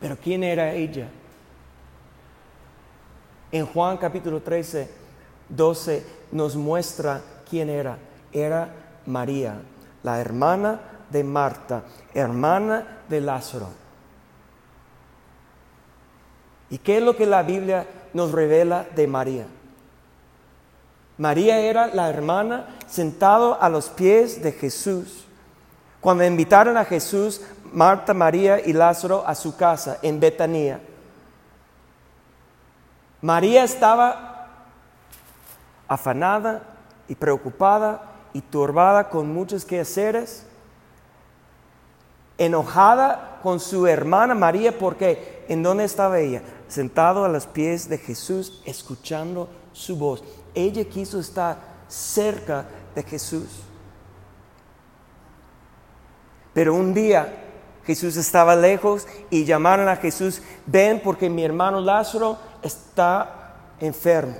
Pero 0.00 0.16
¿quién 0.16 0.42
era 0.42 0.72
ella? 0.72 1.10
En 3.52 3.66
Juan 3.66 3.98
capítulo 3.98 4.40
13, 4.40 4.90
12 5.50 6.06
nos 6.32 6.56
muestra 6.56 7.20
quién 7.46 7.68
era. 7.68 7.98
Era 8.32 8.70
María, 9.04 9.60
la 10.02 10.18
hermana 10.18 10.80
de 11.10 11.24
Marta, 11.24 11.82
hermana 12.14 13.02
de 13.06 13.20
Lázaro. 13.20 13.68
¿Y 16.70 16.78
qué 16.78 16.96
es 16.98 17.02
lo 17.02 17.14
que 17.14 17.26
la 17.26 17.42
Biblia 17.42 17.86
nos 18.12 18.32
revela 18.32 18.86
de 18.94 19.06
María? 19.06 19.46
María 21.18 21.58
era 21.58 21.88
la 21.88 22.08
hermana 22.08 22.66
sentado 22.86 23.60
a 23.60 23.68
los 23.68 23.88
pies 23.88 24.42
de 24.42 24.52
Jesús. 24.52 25.26
Cuando 26.00 26.24
invitaron 26.24 26.76
a 26.76 26.84
Jesús, 26.84 27.42
Marta, 27.72 28.14
María 28.14 28.60
y 28.64 28.72
Lázaro 28.72 29.24
a 29.26 29.34
su 29.34 29.56
casa 29.56 29.98
en 30.02 30.20
Betania. 30.20 30.80
María 33.20 33.64
estaba 33.64 34.46
afanada 35.88 36.62
y 37.08 37.14
preocupada 37.14 38.02
y 38.32 38.40
turbada 38.40 39.08
con 39.08 39.32
muchos 39.32 39.64
quehaceres, 39.64 40.46
enojada 42.36 43.38
con 43.42 43.58
su 43.58 43.86
hermana 43.86 44.34
María 44.34 44.78
porque 44.78 45.44
¿en 45.48 45.62
dónde 45.62 45.84
estaba 45.84 46.20
ella? 46.20 46.42
Sentado 46.68 47.24
a 47.24 47.28
los 47.28 47.46
pies 47.46 47.88
de 47.88 47.98
Jesús 47.98 48.62
escuchando 48.64 49.48
su 49.72 49.96
voz. 49.96 50.22
Ella 50.54 50.84
quiso 50.84 51.18
estar 51.18 51.58
cerca 51.88 52.66
de 52.94 53.02
Jesús. 53.02 53.48
Pero 56.52 56.74
un 56.74 56.92
día 56.92 57.44
Jesús 57.84 58.16
estaba 58.16 58.54
lejos 58.54 59.06
y 59.30 59.46
llamaron 59.46 59.88
a 59.88 59.96
Jesús, 59.96 60.42
ven 60.66 61.00
porque 61.02 61.30
mi 61.30 61.42
hermano 61.42 61.80
Lázaro 61.80 62.36
está 62.62 63.54
enfermo. 63.80 64.36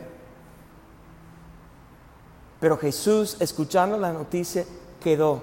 Pero 2.60 2.76
Jesús, 2.76 3.36
escuchando 3.40 3.96
la 3.96 4.12
noticia, 4.12 4.66
quedó. 5.00 5.42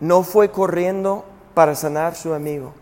No 0.00 0.22
fue 0.22 0.50
corriendo 0.50 1.24
para 1.52 1.74
sanar 1.74 2.12
a 2.12 2.16
su 2.16 2.32
amigo. 2.32 2.72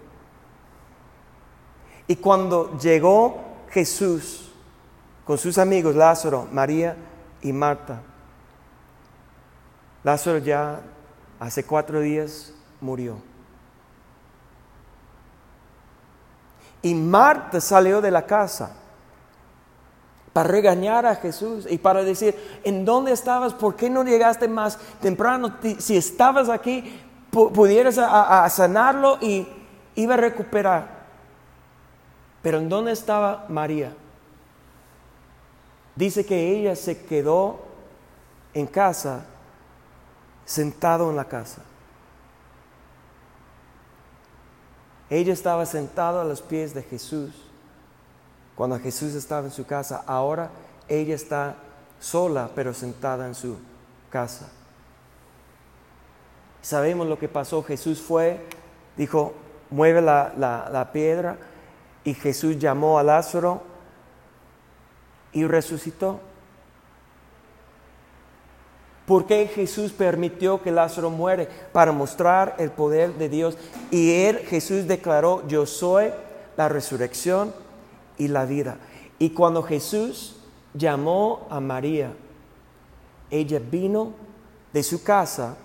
Y 2.11 2.17
cuando 2.17 2.77
llegó 2.77 3.39
Jesús 3.69 4.51
con 5.25 5.39
sus 5.39 5.59
amigos 5.59 5.95
Lázaro, 5.95 6.49
María 6.51 6.97
y 7.41 7.53
Marta, 7.53 8.03
Lázaro 10.03 10.39
ya 10.39 10.81
hace 11.39 11.63
cuatro 11.63 12.01
días 12.01 12.53
murió. 12.81 13.19
Y 16.83 16.97
Marta 16.97 17.61
salió 17.61 18.01
de 18.01 18.11
la 18.11 18.27
casa 18.27 18.73
para 20.33 20.49
regañar 20.49 21.07
a 21.07 21.15
Jesús 21.15 21.65
y 21.71 21.79
para 21.79 22.03
decir, 22.03 22.35
¿en 22.65 22.85
dónde 22.85 23.13
estabas? 23.13 23.55
¿Por 23.55 23.77
qué 23.77 23.89
no 23.89 24.03
llegaste 24.03 24.49
más 24.49 24.81
temprano? 25.01 25.59
Si 25.79 25.97
estabas 25.97 26.49
aquí, 26.49 26.93
pudieras 27.31 27.99
a, 27.99 28.49
sanarlo 28.51 29.19
y 29.21 29.47
iba 29.95 30.15
a 30.15 30.17
recuperar. 30.17 31.00
Pero 32.43 32.59
¿en 32.59 32.69
dónde 32.69 32.93
estaba 32.93 33.47
María? 33.49 33.93
Dice 35.95 36.25
que 36.25 36.57
ella 36.57 36.75
se 36.77 37.05
quedó 37.05 37.61
en 38.55 38.67
casa, 38.67 39.27
sentado 40.45 41.11
en 41.11 41.17
la 41.17 41.27
casa. 41.27 41.63
Ella 45.11 45.33
estaba 45.33 45.67
sentada 45.67 46.23
a 46.23 46.25
los 46.25 46.41
pies 46.41 46.73
de 46.73 46.83
Jesús 46.83 47.33
cuando 48.55 48.79
Jesús 48.79 49.15
estaba 49.15 49.47
en 49.47 49.53
su 49.53 49.67
casa. 49.67 50.05
Ahora 50.07 50.51
ella 50.89 51.15
está 51.15 51.57
sola, 51.99 52.51
pero 52.55 52.73
sentada 52.73 53.27
en 53.27 53.35
su 53.35 53.59
casa. 54.09 54.49
Sabemos 56.63 57.09
lo 57.09 57.19
que 57.19 57.29
pasó. 57.29 57.63
Jesús 57.63 58.01
fue, 58.01 58.47
dijo, 58.97 59.35
mueve 59.71 60.01
la, 60.01 60.33
la 60.39 60.93
piedra 60.93 61.37
y 62.05 62.15
Jesús 62.15 62.59
llamó 62.59 62.99
a 62.99 63.03
Lázaro 63.03 63.63
y 65.33 65.45
resucitó. 65.45 66.21
¿Por 69.07 69.27
qué 69.27 69.49
Jesús 69.49 69.93
permitió 69.93 70.63
que 70.63 70.71
Lázaro 70.71 71.11
muere? 71.11 71.49
Para 71.73 71.91
mostrar 71.91 72.55
el 72.59 72.71
poder 72.71 73.15
de 73.15 73.29
Dios. 73.29 73.59
Y 73.91 74.23
él, 74.23 74.39
Jesús 74.39 74.87
declaró, 74.87 75.47
yo 75.49 75.67
soy 75.67 76.11
la 76.57 76.69
resurrección 76.69 77.53
y 78.19 78.29
la 78.29 78.45
vida. 78.45 78.77
Y 79.19 79.31
cuando 79.31 79.63
Jesús 79.63 80.37
llamó 80.75 81.47
a 81.51 81.59
María, 81.59 82.13
ella 83.31 83.59
vino 83.59 84.13
de 84.73 84.83
su 84.83 85.03
casa 85.03 85.57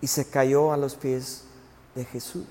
y 0.00 0.06
se 0.06 0.28
cayó 0.30 0.72
a 0.72 0.76
los 0.76 0.94
pies 0.94 1.44
de 1.94 2.04
Jesús. 2.04 2.46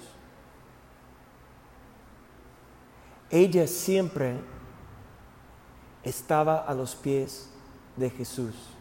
Ella 3.30 3.68
siempre 3.68 4.40
estaba 6.04 6.60
a 6.60 6.74
los 6.74 6.96
pies 6.96 7.50
de 7.96 8.10
Jesús. 8.10 8.76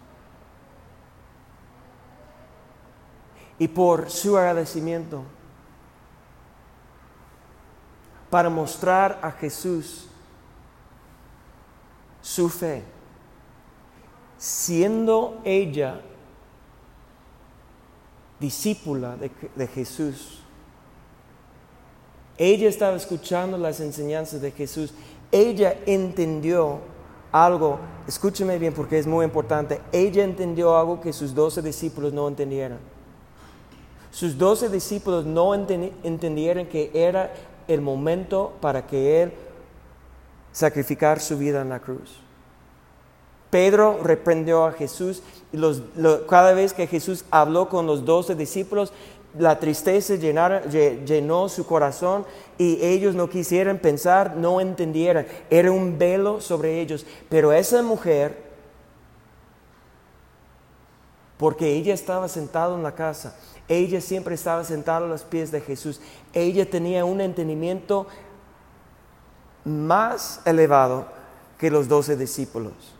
y 3.58 3.68
por 3.68 4.10
su 4.10 4.36
agradecimiento 4.36 5.22
para 8.30 8.50
mostrar 8.50 9.20
a 9.22 9.30
Jesús 9.30 10.08
su 12.20 12.48
fe, 12.48 12.82
siendo 14.38 15.40
ella 15.44 16.00
discípula 18.40 19.16
de, 19.16 19.30
de, 19.54 19.66
Jesús. 19.68 20.42
Ella 22.38 22.68
estaba 22.68 22.96
escuchando 22.96 23.56
las 23.58 23.80
enseñanzas 23.80 24.40
de 24.40 24.50
Jesús. 24.50 24.92
Ella 25.30 25.76
entendió 25.86 26.78
algo, 27.32 27.78
escúcheme 28.06 28.58
bien 28.58 28.72
porque 28.72 28.98
es 28.98 29.06
muy 29.06 29.24
importante, 29.24 29.80
ella 29.92 30.22
entendió 30.22 30.76
algo 30.76 31.00
que 31.00 31.12
sus 31.12 31.34
doce 31.34 31.62
discípulos 31.62 32.12
no 32.12 32.28
entendieron 32.28 32.94
sus 34.14 34.38
doce 34.38 34.68
discípulos 34.68 35.26
no 35.26 35.54
entendieron 35.54 36.66
que 36.66 36.92
era 36.94 37.34
el 37.66 37.80
momento 37.80 38.52
para 38.60 38.86
que 38.86 39.22
Él 39.22 39.32
sacrificar 40.52 41.18
su 41.18 41.36
vida 41.36 41.62
en 41.62 41.70
la 41.70 41.80
cruz. 41.80 42.20
Pedro 43.50 43.98
reprendió 44.04 44.66
a 44.66 44.72
Jesús 44.72 45.20
y 45.52 45.58
cada 46.28 46.52
vez 46.52 46.72
que 46.72 46.86
Jesús 46.86 47.24
habló 47.32 47.68
con 47.68 47.88
los 47.88 48.04
doce 48.04 48.36
discípulos, 48.36 48.92
la 49.38 49.58
tristeza 49.58 50.14
llenó 50.14 51.48
su 51.48 51.66
corazón 51.66 52.24
y 52.56 52.84
ellos 52.84 53.14
no 53.14 53.28
quisieran 53.28 53.78
pensar, 53.78 54.36
no 54.36 54.60
entendieran. 54.60 55.26
Era 55.50 55.72
un 55.72 55.98
velo 55.98 56.40
sobre 56.40 56.80
ellos. 56.80 57.04
Pero 57.28 57.52
esa 57.52 57.82
mujer, 57.82 58.36
porque 61.36 61.72
ella 61.72 61.94
estaba 61.94 62.28
sentada 62.28 62.74
en 62.76 62.82
la 62.82 62.94
casa, 62.94 63.36
ella 63.66 64.00
siempre 64.00 64.34
estaba 64.34 64.62
sentada 64.62 65.06
a 65.06 65.08
los 65.08 65.24
pies 65.24 65.50
de 65.50 65.60
Jesús. 65.60 66.00
Ella 66.32 66.68
tenía 66.68 67.04
un 67.04 67.20
entendimiento 67.20 68.06
más 69.64 70.42
elevado 70.44 71.06
que 71.58 71.70
los 71.70 71.88
doce 71.88 72.16
discípulos. 72.16 72.94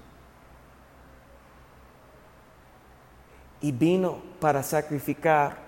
Y 3.60 3.70
vino 3.72 4.18
para 4.40 4.62
sacrificar. 4.62 5.63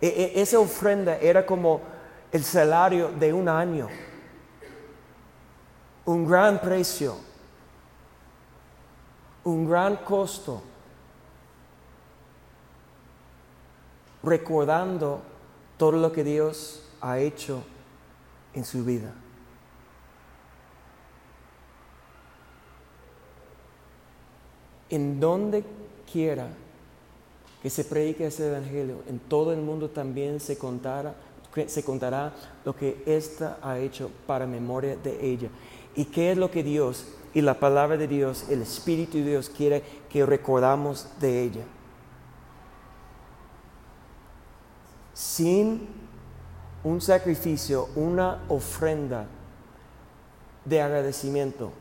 E, 0.00 0.06
e, 0.06 0.40
esa 0.40 0.60
ofrenda 0.60 1.18
era 1.18 1.44
como 1.44 1.80
el 2.30 2.44
salario 2.44 3.08
de 3.08 3.32
un 3.32 3.48
año. 3.48 3.88
Un 6.04 6.26
gran 6.26 6.60
precio. 6.60 7.16
Un 9.44 9.68
gran 9.68 9.96
costo 9.96 10.62
recordando 14.22 15.22
todo 15.76 15.92
lo 15.92 16.12
que 16.12 16.24
Dios 16.24 16.82
ha 17.00 17.18
hecho 17.18 17.62
en 18.52 18.64
su 18.64 18.84
vida. 18.84 19.12
En 24.90 25.20
donde 25.20 25.64
quiera 26.10 26.48
que 27.62 27.70
se 27.70 27.84
predique 27.84 28.26
ese 28.26 28.48
evangelio, 28.48 29.02
en 29.08 29.18
todo 29.18 29.52
el 29.52 29.60
mundo 29.60 29.90
también 29.90 30.40
se 30.40 30.56
contará, 30.56 31.14
se 31.66 31.82
contará 31.82 32.32
lo 32.64 32.76
que 32.76 33.02
ésta 33.06 33.58
ha 33.62 33.78
hecho 33.78 34.10
para 34.26 34.46
memoria 34.46 34.96
de 34.96 35.26
ella. 35.26 35.48
¿Y 35.96 36.04
qué 36.04 36.32
es 36.32 36.38
lo 36.38 36.50
que 36.50 36.62
Dios 36.62 37.06
y 37.34 37.40
la 37.40 37.58
palabra 37.58 37.96
de 37.96 38.06
Dios, 38.06 38.46
el 38.48 38.62
Espíritu 38.62 39.18
de 39.18 39.30
Dios 39.30 39.50
quiere 39.50 39.82
que 40.08 40.24
recordamos 40.24 41.08
de 41.20 41.42
ella? 41.42 41.64
sin 45.18 45.88
un 46.84 47.00
sacrificio, 47.00 47.88
una 47.96 48.44
ofrenda 48.48 49.26
de 50.64 50.80
agradecimiento, 50.80 51.72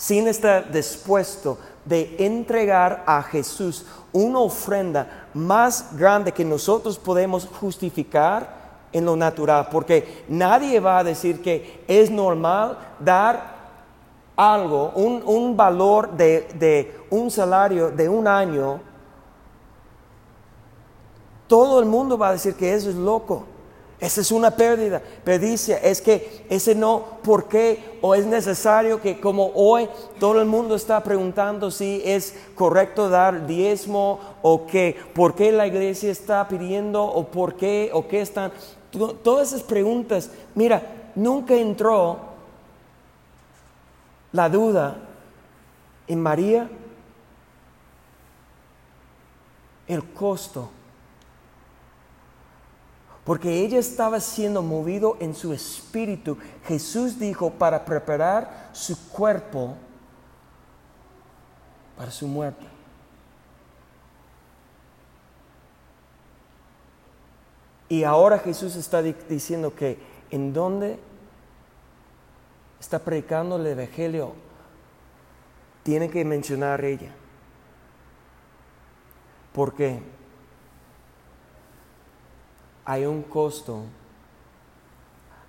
sin 0.00 0.26
estar 0.28 0.72
dispuesto 0.72 1.58
de 1.84 2.16
entregar 2.18 3.04
a 3.06 3.22
Jesús 3.22 3.84
una 4.14 4.38
ofrenda 4.38 5.28
más 5.34 5.94
grande 5.94 6.32
que 6.32 6.42
nosotros 6.42 6.98
podemos 6.98 7.46
justificar 7.46 8.48
en 8.92 9.04
lo 9.04 9.14
natural, 9.14 9.68
porque 9.70 10.24
nadie 10.26 10.80
va 10.80 11.00
a 11.00 11.04
decir 11.04 11.42
que 11.42 11.84
es 11.86 12.10
normal 12.10 12.78
dar 12.98 13.60
algo, 14.36 14.90
un, 14.94 15.54
valor 15.54 16.12
de, 16.12 16.48
de 16.54 16.96
un 17.10 17.30
salario 17.30 17.90
de 17.90 18.08
un 18.08 18.26
año 18.26 18.80
todo 21.46 21.78
el 21.78 21.84
mundo 21.84 22.16
va 22.16 22.28
a 22.28 22.32
decir 22.32 22.54
que 22.54 22.72
eso 22.72 22.88
es 22.88 22.96
loco. 22.96 23.44
Esa 24.00 24.22
es 24.22 24.32
una 24.32 24.50
pérdida. 24.50 25.02
Pero 25.24 25.38
dice, 25.38 25.78
es 25.82 26.00
que 26.00 26.44
ese 26.48 26.74
no, 26.74 27.18
¿por 27.22 27.48
qué? 27.48 27.98
O 28.00 28.14
es 28.14 28.24
necesario 28.24 29.00
que 29.00 29.20
como 29.20 29.52
hoy 29.54 29.88
todo 30.18 30.40
el 30.40 30.46
mundo 30.46 30.74
está 30.74 31.02
preguntando 31.02 31.70
si 31.70 32.00
es 32.04 32.34
correcto 32.54 33.10
dar 33.10 33.46
diezmo 33.46 34.18
o 34.40 34.66
qué, 34.66 34.96
por 35.14 35.34
qué 35.34 35.52
la 35.52 35.66
iglesia 35.66 36.10
está 36.10 36.48
pidiendo 36.48 37.04
o 37.04 37.26
por 37.26 37.56
qué 37.56 37.90
o 37.92 38.08
qué 38.08 38.22
están. 38.22 38.52
Todas 39.22 39.48
esas 39.48 39.62
preguntas, 39.62 40.30
mira, 40.54 40.82
nunca 41.14 41.54
entró 41.54 42.18
la 44.32 44.48
duda 44.48 44.96
en 46.08 46.22
María 46.22 46.70
el 49.86 50.04
costo 50.12 50.70
porque 53.24 53.60
ella 53.60 53.78
estaba 53.78 54.20
siendo 54.20 54.62
movido 54.62 55.16
en 55.20 55.34
su 55.34 55.52
espíritu. 55.52 56.38
Jesús 56.66 57.18
dijo 57.18 57.50
para 57.50 57.84
preparar 57.84 58.70
su 58.72 58.96
cuerpo 59.08 59.76
para 61.96 62.10
su 62.10 62.26
muerte. 62.26 62.64
Y 67.90 68.04
ahora 68.04 68.38
Jesús 68.38 68.74
está 68.76 69.02
diciendo 69.02 69.74
que 69.74 69.98
en 70.30 70.52
donde 70.54 70.98
está 72.80 72.98
predicando 73.00 73.56
el 73.56 73.66
Evangelio, 73.66 74.32
tiene 75.82 76.08
que 76.08 76.24
mencionar 76.24 76.82
ella. 76.84 77.12
¿Por 79.52 79.74
qué? 79.74 80.00
Hay 82.90 83.06
un 83.06 83.22
costo, 83.22 83.84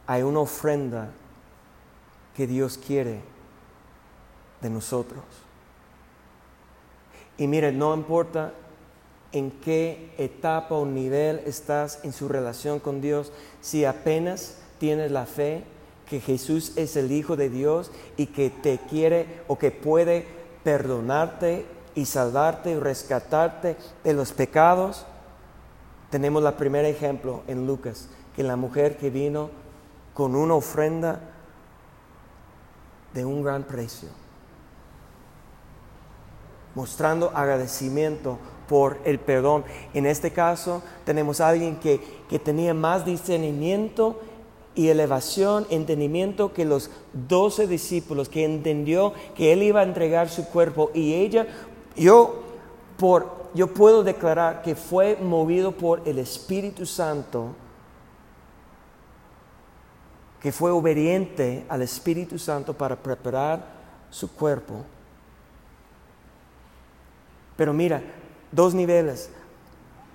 hay 0.06 0.22
una 0.22 0.42
ofrenda 0.42 1.10
que 2.36 2.46
Dios 2.46 2.78
quiere 2.78 3.20
de 4.62 4.70
nosotros. 4.70 5.24
Y 7.40 7.48
mire, 7.48 7.72
no 7.72 7.96
importa 7.96 8.54
en 9.32 9.50
qué 9.50 10.14
etapa 10.20 10.76
o 10.76 10.86
nivel 10.86 11.40
estás 11.48 12.02
en 12.04 12.14
su 12.14 12.28
relación 12.28 12.80
con 12.80 13.02
Dios, 13.02 13.32
si 13.60 13.86
apenas 13.86 14.60
tienes 14.78 15.10
la 15.10 15.26
fe 15.26 15.64
que 16.08 16.20
Jesús 16.20 16.74
es 16.76 16.96
el 16.96 17.12
Hijo 17.12 17.38
de 17.38 17.50
Dios 17.50 17.90
y 18.18 18.28
que 18.28 18.52
te 18.52 18.78
quiere 18.88 19.42
o 19.48 19.58
que 19.58 19.72
puede 19.72 20.28
perdonarte 20.64 21.66
y 21.96 22.06
salvarte 22.06 22.70
y 22.70 22.76
rescatarte 22.80 23.78
de 24.04 24.14
los 24.14 24.32
pecados, 24.32 25.08
tenemos 26.12 26.44
el 26.44 26.54
primer 26.54 26.86
ejemplo 26.86 27.42
en 27.48 27.66
Lucas, 27.66 28.10
que 28.36 28.44
la 28.44 28.58
mujer 28.58 28.98
que 28.98 29.10
vino 29.10 29.50
con 30.14 30.36
una 30.36 30.54
ofrenda 30.54 31.22
de 33.14 33.26
un 33.26 33.42
gran 33.44 33.64
precio, 33.64 34.10
mostrando 36.76 37.32
agradecimiento 37.34 38.38
por 38.68 39.00
el 39.06 39.20
perdón. 39.20 39.64
En 39.94 40.06
este 40.06 40.32
caso 40.32 40.84
tenemos 41.06 41.42
a 41.42 41.48
alguien 41.48 41.78
que, 41.78 42.02
que 42.30 42.40
tenía 42.40 42.74
más 42.74 43.06
discernimiento 43.06 44.20
y 44.76 44.90
elevación, 44.90 45.66
entendimiento 45.70 46.54
que 46.54 46.66
los 46.66 46.90
doce 47.14 47.68
discípulos, 47.68 48.30
que 48.30 48.44
entendió 48.46 49.14
que 49.36 49.54
él 49.54 49.64
iba 49.64 49.80
a 49.80 49.84
entregar 49.84 50.30
su 50.30 50.46
cuerpo 50.46 50.92
y 50.94 51.16
ella, 51.16 51.48
yo 51.96 52.42
por 52.98 53.41
yo 53.54 53.68
puedo 53.68 54.04
declarar 54.04 54.62
que 54.62 54.76
fue 54.76 55.18
movido 55.18 55.72
por 55.72 56.08
el 56.08 56.20
Espíritu 56.20 56.86
Santo, 56.86 57.56
que 60.42 60.52
fue 60.52 60.72
obediente 60.72 61.66
al 61.70 61.82
Espíritu 61.82 62.40
Santo 62.40 62.74
para 62.74 62.96
preparar 62.96 63.64
su 64.10 64.32
cuerpo. 64.34 64.84
Pero 67.56 67.74
mira, 67.74 68.02
dos 68.52 68.74
niveles. 68.74 69.30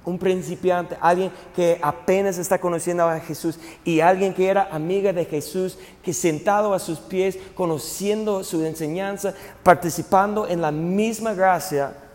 Un 0.05 0.19
principiante, 0.19 0.97
alguien 1.01 1.33
que 1.55 1.81
apenas 1.83 2.39
está 2.39 2.61
conociendo 2.61 3.05
a 3.09 3.19
Jesús 3.19 3.59
y 3.85 3.99
alguien 3.99 4.33
que 4.33 4.49
era 4.49 4.69
amiga 4.71 5.13
de 5.13 5.25
Jesús, 5.25 5.79
que 6.03 6.13
sentado 6.13 6.73
a 6.73 6.79
sus 6.79 7.01
pies, 7.01 7.37
conociendo 7.57 8.45
su 8.45 8.65
enseñanza, 8.65 9.35
participando 9.65 10.47
en 10.47 10.61
la 10.61 10.71
misma 10.71 11.35
gracia, 11.35 12.06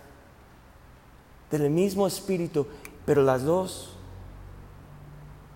del 1.51 1.69
mismo 1.69 2.07
espíritu, 2.07 2.65
pero 3.05 3.21
las 3.21 3.43
dos 3.43 3.97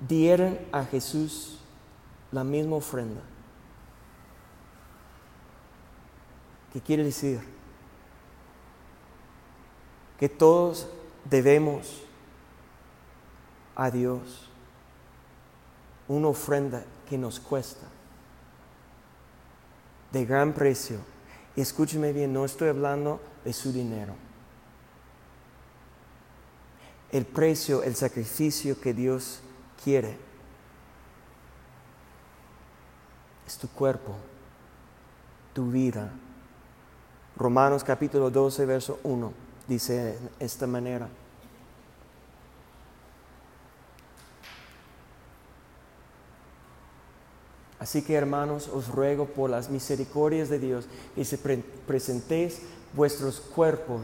dieron 0.08 0.60
a 0.72 0.84
Jesús 0.84 1.60
la 2.32 2.44
misma 2.44 2.76
ofrenda. 2.76 3.22
¿Qué 6.74 6.82
quiere 6.82 7.06
decir? 7.06 7.40
Que 10.20 10.28
todos 10.28 10.88
debemos 11.24 12.02
a 13.76 13.90
Dios 13.90 14.50
una 16.08 16.28
ofrenda 16.28 16.84
que 17.10 17.18
nos 17.18 17.40
cuesta 17.40 17.88
de 20.12 20.26
gran 20.26 20.54
precio. 20.54 21.00
Y 21.56 21.62
escúcheme 21.62 22.12
bien, 22.12 22.34
no 22.34 22.44
estoy 22.44 22.68
hablando 22.68 23.22
de 23.46 23.54
su 23.54 23.72
dinero 23.72 24.25
el 27.16 27.26
precio, 27.26 27.82
el 27.82 27.96
sacrificio 27.96 28.80
que 28.82 28.94
Dios 28.94 29.40
quiere. 29.82 30.18
Es 33.48 33.58
tu 33.58 33.70
cuerpo, 33.70 34.16
tu 35.54 35.72
vida. 35.72 36.12
Romanos 37.38 37.86
capítulo 37.86 38.30
12, 38.30 38.66
verso 38.66 39.00
1 39.04 39.32
dice 39.66 39.94
de 39.94 40.18
esta 40.40 40.68
manera. 40.68 41.08
Así 47.80 48.02
que 48.02 48.16
hermanos, 48.16 48.68
os 48.68 48.90
ruego 48.90 49.26
por 49.28 49.50
las 49.50 49.70
misericordias 49.70 50.50
de 50.50 50.60
Dios 50.60 50.86
que 51.16 51.24
se 51.24 51.38
presentéis 51.38 52.60
vuestros 52.94 53.40
cuerpos 53.40 54.02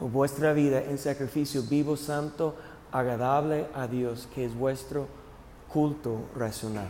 vuestra 0.00 0.52
vida 0.52 0.82
en 0.82 0.98
sacrificio 0.98 1.62
vivo, 1.62 1.96
santo, 1.96 2.56
agradable 2.92 3.66
a 3.74 3.86
Dios, 3.86 4.28
que 4.34 4.44
es 4.44 4.54
vuestro 4.54 5.06
culto 5.68 6.28
racional. 6.36 6.88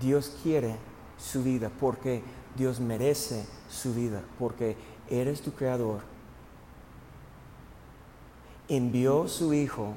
Dios 0.00 0.34
quiere 0.42 0.76
su 1.18 1.42
vida 1.42 1.70
porque 1.78 2.22
Dios 2.56 2.80
merece 2.80 3.46
su 3.68 3.94
vida, 3.94 4.22
porque 4.38 4.76
eres 5.08 5.42
tu 5.42 5.52
creador. 5.52 6.00
Envió 8.68 9.28
su 9.28 9.52
Hijo 9.52 9.94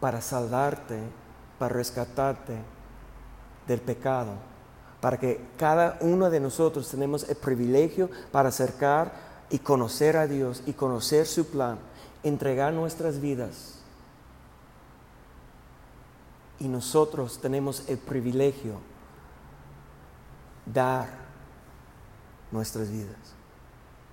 para 0.00 0.20
salvarte, 0.20 1.00
para 1.58 1.74
rescatarte 1.74 2.58
del 3.66 3.80
pecado 3.80 4.53
para 5.04 5.18
que 5.18 5.38
cada 5.58 5.98
uno 6.00 6.30
de 6.30 6.40
nosotros 6.40 6.88
tenemos 6.88 7.28
el 7.28 7.36
privilegio 7.36 8.08
para 8.32 8.48
acercar 8.48 9.12
y 9.50 9.58
conocer 9.58 10.16
a 10.16 10.26
Dios 10.26 10.62
y 10.64 10.72
conocer 10.72 11.26
su 11.26 11.48
plan, 11.48 11.78
entregar 12.22 12.72
nuestras 12.72 13.20
vidas. 13.20 13.80
Y 16.58 16.68
nosotros 16.68 17.38
tenemos 17.38 17.86
el 17.86 17.98
privilegio 17.98 18.80
dar 20.64 21.10
nuestras 22.50 22.90
vidas. 22.90 23.33